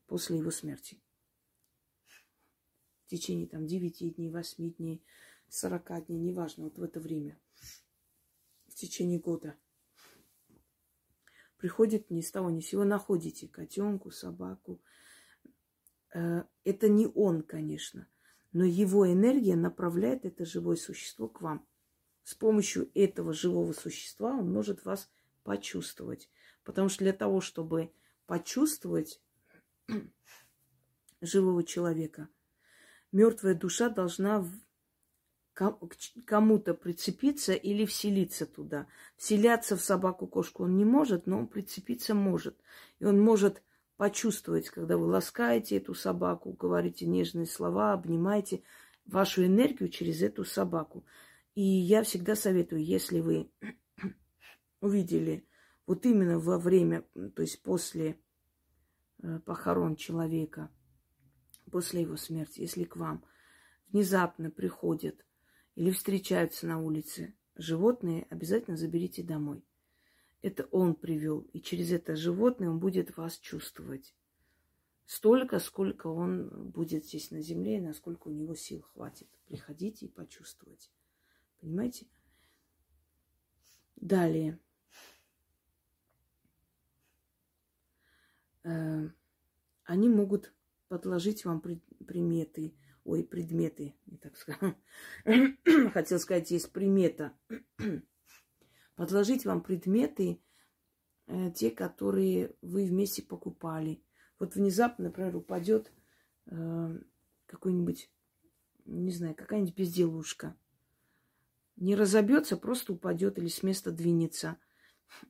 [0.06, 1.00] после его смерти.
[3.06, 5.02] В течение там 9 дней, 8 дней,
[5.48, 7.38] 40 дней, неважно, вот в это время,
[8.66, 9.56] в течение года.
[11.56, 14.82] Приходит ни с того ни с сего, находите котенку, собаку.
[16.12, 18.06] Э, это не он, конечно,
[18.52, 21.66] но его энергия направляет это живое существо к вам.
[22.22, 25.10] С помощью этого живого существа он может вас
[25.42, 26.28] почувствовать.
[26.68, 27.90] Потому что для того, чтобы
[28.26, 29.22] почувствовать
[31.22, 32.28] живого человека,
[33.10, 34.44] мертвая душа должна
[35.54, 38.86] кому-то прицепиться или вселиться туда.
[39.16, 42.60] Вселяться в собаку-кошку он не может, но он прицепиться может.
[42.98, 43.62] И он может
[43.96, 48.62] почувствовать, когда вы ласкаете эту собаку, говорите нежные слова, обнимаете
[49.06, 51.06] вашу энергию через эту собаку.
[51.54, 53.50] И я всегда советую, если вы
[54.82, 55.47] увидели
[55.88, 57.02] вот именно во время,
[57.34, 58.20] то есть после
[59.22, 60.70] э, похорон человека,
[61.72, 63.24] после его смерти, если к вам
[63.88, 65.24] внезапно приходят
[65.76, 69.64] или встречаются на улице животные, обязательно заберите домой.
[70.42, 74.14] Это он привел, и через это животное он будет вас чувствовать.
[75.06, 79.30] Столько, сколько он будет здесь на земле, и насколько у него сил хватит.
[79.46, 80.92] Приходите и почувствовать.
[81.60, 82.06] Понимаете?
[83.96, 84.60] Далее.
[88.62, 90.52] Они могут
[90.88, 91.62] подложить вам
[92.06, 92.74] приметы,
[93.08, 94.74] Ой, предметы, не так скажу.
[95.94, 97.32] Хотел сказать, есть примета.
[98.96, 100.42] Подложить вам предметы,
[101.26, 104.02] э, те, которые вы вместе покупали.
[104.38, 105.90] Вот внезапно, например, упадет
[106.50, 106.98] э,
[107.46, 108.12] какой-нибудь,
[108.84, 110.54] не знаю, какая-нибудь безделушка.
[111.76, 114.58] Не разобьется, просто упадет или с места двинется.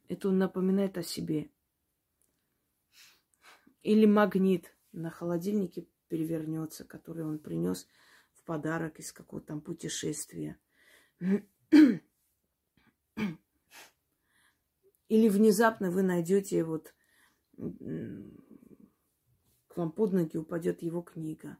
[0.08, 1.48] Это он напоминает о себе.
[3.82, 7.86] Или магнит на холодильнике перевернется, который он принес
[8.32, 10.58] в подарок из какого-то там путешествия.
[15.08, 16.94] Или внезапно вы найдете вот
[17.56, 17.62] к
[19.76, 21.58] вам под ноги упадет его книга.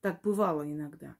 [0.00, 1.16] Так бывало иногда.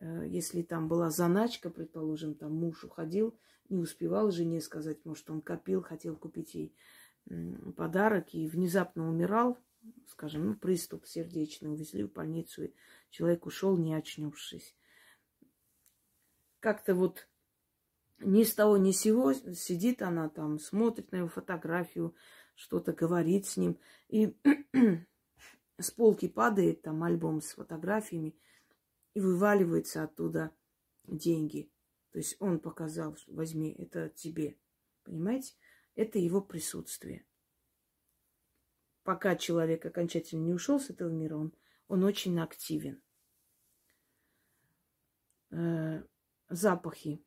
[0.00, 3.38] Э, если там была заначка, предположим, там муж уходил,
[3.70, 6.76] не успевал жене сказать, может, он копил, хотел купить ей
[7.76, 9.58] подарок и внезапно умирал,
[10.08, 12.74] скажем, ну, приступ сердечный, увезли в больницу, и
[13.10, 14.76] человек ушел, не очнувшись.
[16.60, 17.28] Как-то вот
[18.18, 22.14] ни с того, ни с сего сидит она там, смотрит на его фотографию,
[22.54, 24.36] что-то говорит с ним, и
[25.78, 28.34] с полки падает там альбом с фотографиями,
[29.14, 30.50] и вываливается оттуда
[31.06, 31.70] деньги.
[32.10, 34.56] То есть он показал, возьми, это тебе.
[35.04, 35.54] Понимаете?
[35.94, 37.24] Это его присутствие
[39.04, 41.54] пока человек окончательно не ушел с этого мира, он,
[41.86, 43.00] он очень активен.
[45.50, 46.02] Э,
[46.48, 47.22] запахи.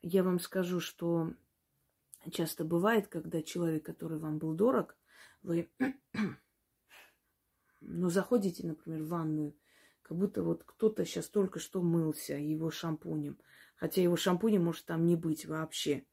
[0.00, 1.34] Я вам скажу, что
[2.30, 4.96] часто бывает, когда человек, который вам был дорог,
[5.42, 5.68] вы
[7.80, 9.56] Но заходите, например, в ванную,
[10.02, 13.40] как будто вот кто-то сейчас только что мылся его шампунем.
[13.74, 16.06] Хотя его шампуня может там не быть вообще.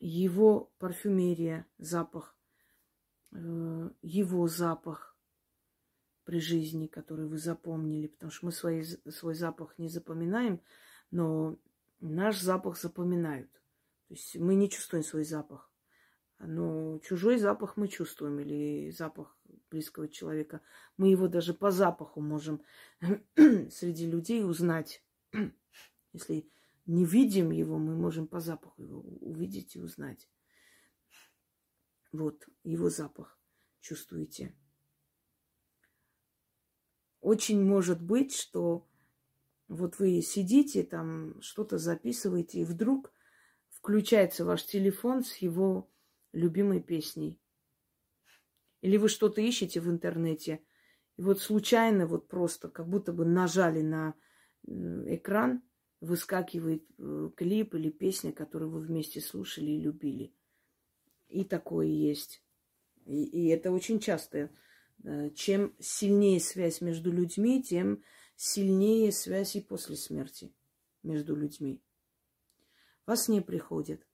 [0.00, 2.36] Его парфюмерия, запах,
[3.32, 5.16] э, его запах
[6.24, 8.06] при жизни, который вы запомнили.
[8.08, 10.60] Потому что мы свой, свой запах не запоминаем,
[11.10, 11.58] но
[12.00, 13.52] наш запах запоминают.
[14.08, 15.70] То есть мы не чувствуем свой запах.
[16.38, 19.36] Но чужой запах мы чувствуем, или запах
[19.70, 20.62] близкого человека.
[20.96, 22.62] Мы его даже по запаху можем
[23.36, 25.04] среди людей узнать.
[26.12, 26.50] Если
[26.90, 30.28] не видим его, мы можем по запаху его увидеть и узнать.
[32.10, 33.38] Вот его запах
[33.80, 34.56] чувствуете.
[37.20, 38.88] Очень может быть, что
[39.68, 43.12] вот вы сидите там, что-то записываете, и вдруг
[43.68, 45.88] включается ваш телефон с его
[46.32, 47.40] любимой песней.
[48.80, 50.64] Или вы что-то ищете в интернете,
[51.16, 54.14] и вот случайно, вот просто, как будто бы нажали на
[54.64, 55.62] экран,
[56.00, 60.32] выскакивает э, клип или песня, которую вы вместе слушали и любили.
[61.28, 62.42] И такое есть.
[63.06, 64.50] И, и это очень часто.
[65.04, 68.02] Э, чем сильнее связь между людьми, тем
[68.36, 70.52] сильнее связь и после смерти
[71.02, 71.80] между людьми.
[73.06, 74.06] Вас не приходит.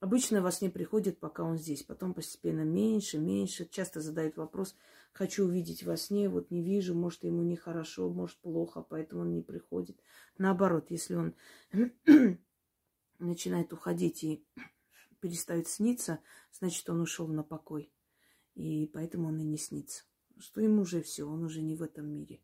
[0.00, 1.82] Обычно вас не приходит, пока он здесь.
[1.82, 3.68] Потом постепенно меньше, меньше.
[3.70, 4.74] Часто задают вопрос,
[5.12, 9.42] хочу увидеть во сне, вот не вижу, может, ему нехорошо, может, плохо, поэтому он не
[9.42, 9.98] приходит.
[10.38, 11.34] Наоборот, если он
[13.18, 14.44] начинает уходить и
[15.20, 16.20] перестает сниться,
[16.52, 17.92] значит, он ушел на покой.
[18.54, 20.04] И поэтому он и не снится.
[20.38, 22.40] Что ему уже все, он уже не в этом мире.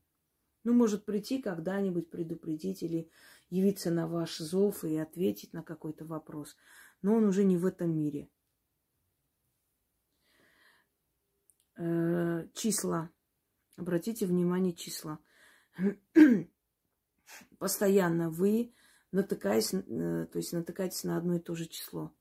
[0.64, 3.10] Ну, может прийти когда-нибудь, предупредить или
[3.50, 6.56] явиться на ваш зов и ответить на какой-то вопрос.
[7.02, 8.28] Но он уже не в этом мире.
[11.78, 13.08] Э, числа.
[13.76, 15.20] Обратите внимание, числа.
[17.58, 18.74] Постоянно вы
[19.12, 22.12] натыкаясь, э, то есть натыкаетесь на одно и то же число.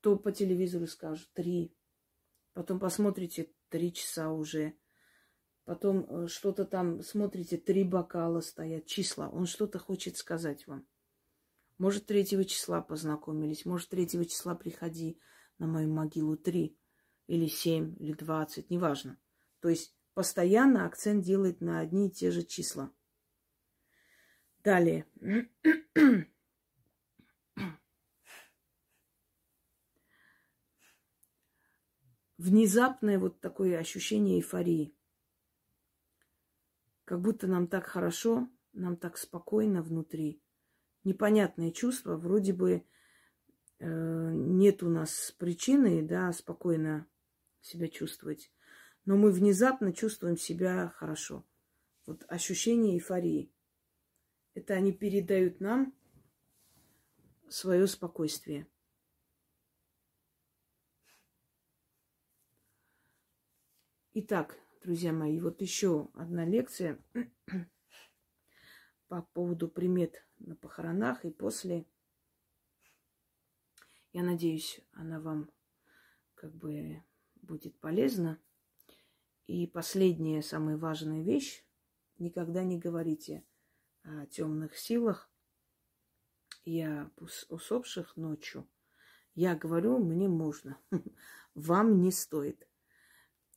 [0.00, 1.74] То по телевизору скажут три,
[2.52, 4.74] потом посмотрите три часа уже,
[5.64, 9.30] потом э, что-то там, смотрите, три бокала стоят, числа.
[9.30, 10.86] Он что-то хочет сказать вам.
[11.78, 15.18] Может, третьего числа познакомились, может, третьего числа приходи
[15.56, 16.78] на мою могилу три
[17.28, 19.16] или семь, или двадцать, неважно.
[19.60, 22.90] То есть постоянно акцент делает на одни и те же числа.
[24.64, 25.06] Далее.
[32.38, 34.94] Внезапное вот такое ощущение эйфории.
[37.04, 40.42] Как будто нам так хорошо, нам так спокойно внутри.
[41.04, 42.84] Непонятное чувство, вроде бы
[43.78, 47.06] э, нет у нас причины, да, спокойно
[47.68, 48.50] себя чувствовать.
[49.04, 51.44] Но мы внезапно чувствуем себя хорошо.
[52.06, 53.52] Вот ощущение эйфории.
[54.54, 55.94] Это они передают нам
[57.48, 58.66] свое спокойствие.
[64.14, 66.98] Итак, друзья мои, вот еще одна лекция
[69.08, 71.86] по поводу примет на похоронах и после.
[74.12, 75.50] Я надеюсь, она вам
[76.34, 77.02] как бы
[77.42, 78.38] будет полезно.
[79.46, 81.64] И последняя, самая важная вещь.
[82.18, 83.44] Никогда не говорите
[84.02, 85.30] о темных силах
[86.76, 87.10] о
[87.48, 88.68] усопших ночью.
[89.34, 90.78] Я говорю, мне можно.
[91.54, 92.68] Вам не стоит.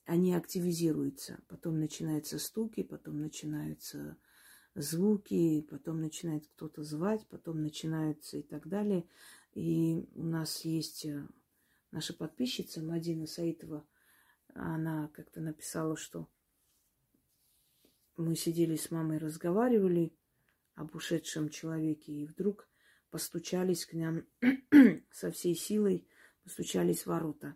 [0.06, 1.40] Они активизируются.
[1.48, 4.18] Потом начинаются стуки, потом начинаются
[4.76, 9.06] звуки, потом начинает кто-то звать, потом начинаются и так далее.
[9.54, 11.28] И у нас есть э,
[11.92, 13.86] наша подписчица Мадина Саитова,
[14.54, 16.28] она как-то написала, что
[18.18, 20.14] мы сидели с мамой, разговаривали
[20.76, 22.68] об ушедшем человеке, и вдруг
[23.10, 24.26] постучались к нам
[25.12, 26.08] со всей силой,
[26.44, 27.56] постучались в ворота.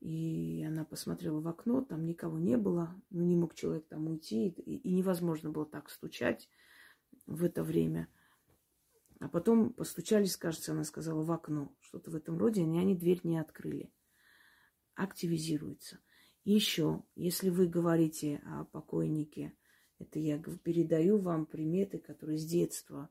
[0.00, 4.48] И она посмотрела в окно, там никого не было, ну не мог человек там уйти,
[4.48, 6.48] и, и невозможно было так стучать
[7.26, 8.08] в это время.
[9.18, 11.74] А потом постучались, кажется, она сказала, в окно.
[11.80, 13.90] Что-то в этом роде, и они дверь не открыли.
[14.94, 16.00] Активизируется.
[16.44, 19.56] Еще, если вы говорите о покойнике,
[19.98, 23.08] это я передаю вам приметы, которые с детства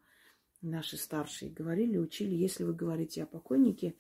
[0.62, 2.36] наши старшие говорили, учили.
[2.36, 3.96] Если вы говорите о покойнике,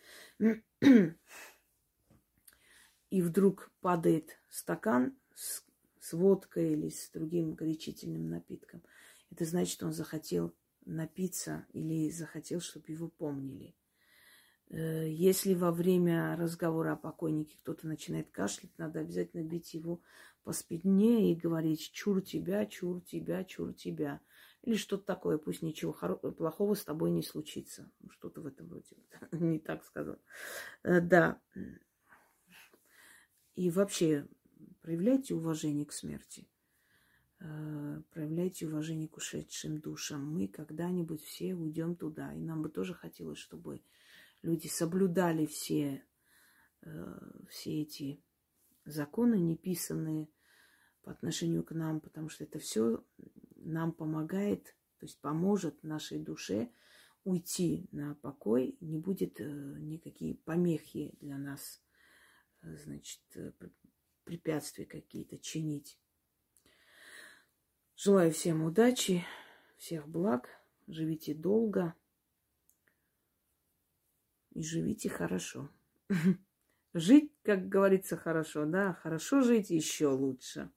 [3.10, 5.64] и вдруг падает стакан с,
[6.00, 8.84] с водкой или с другим горячительным напитком,
[9.32, 10.56] это значит, он захотел
[10.86, 13.76] напиться или захотел, чтобы его помнили.
[14.70, 20.02] Э, если во время разговора о покойнике кто-то начинает кашлять, надо обязательно бить его
[20.44, 24.22] по спине и говорить «чур тебя, чур тебя, чур тебя».
[24.62, 27.92] Или что-то такое, пусть ничего плохого с тобой не случится.
[28.00, 28.98] Ну, что-то в этом роде.
[29.32, 30.18] не так сказал.
[30.84, 31.40] Э, да.
[33.56, 34.28] И вообще,
[34.82, 36.48] проявляйте уважение к смерти.
[37.40, 40.26] Э, проявляйте уважение к ушедшим душам.
[40.34, 42.34] Мы когда-нибудь все уйдем туда.
[42.34, 43.82] И нам бы тоже хотелось, чтобы
[44.42, 46.04] люди соблюдали все,
[46.82, 48.22] э, все эти
[48.86, 50.30] законы, неписанные
[51.02, 53.04] по отношению к нам, потому что это все
[53.58, 56.72] нам помогает, то есть поможет нашей душе
[57.24, 61.82] уйти на покой, не будет э, никакие помехи для нас,
[62.62, 63.22] значит,
[64.24, 66.00] препятствия какие-то чинить.
[67.98, 69.26] Желаю всем удачи,
[69.78, 70.50] всех благ,
[70.86, 71.96] живите долго
[74.52, 75.70] и живите хорошо.
[76.94, 80.72] Жить, как говорится, хорошо, да, хорошо жить еще лучше.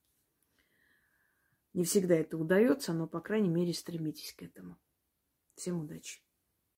[1.74, 4.78] Не всегда это удается, но, по крайней мере, стремитесь к этому.
[5.54, 6.20] Всем удачи!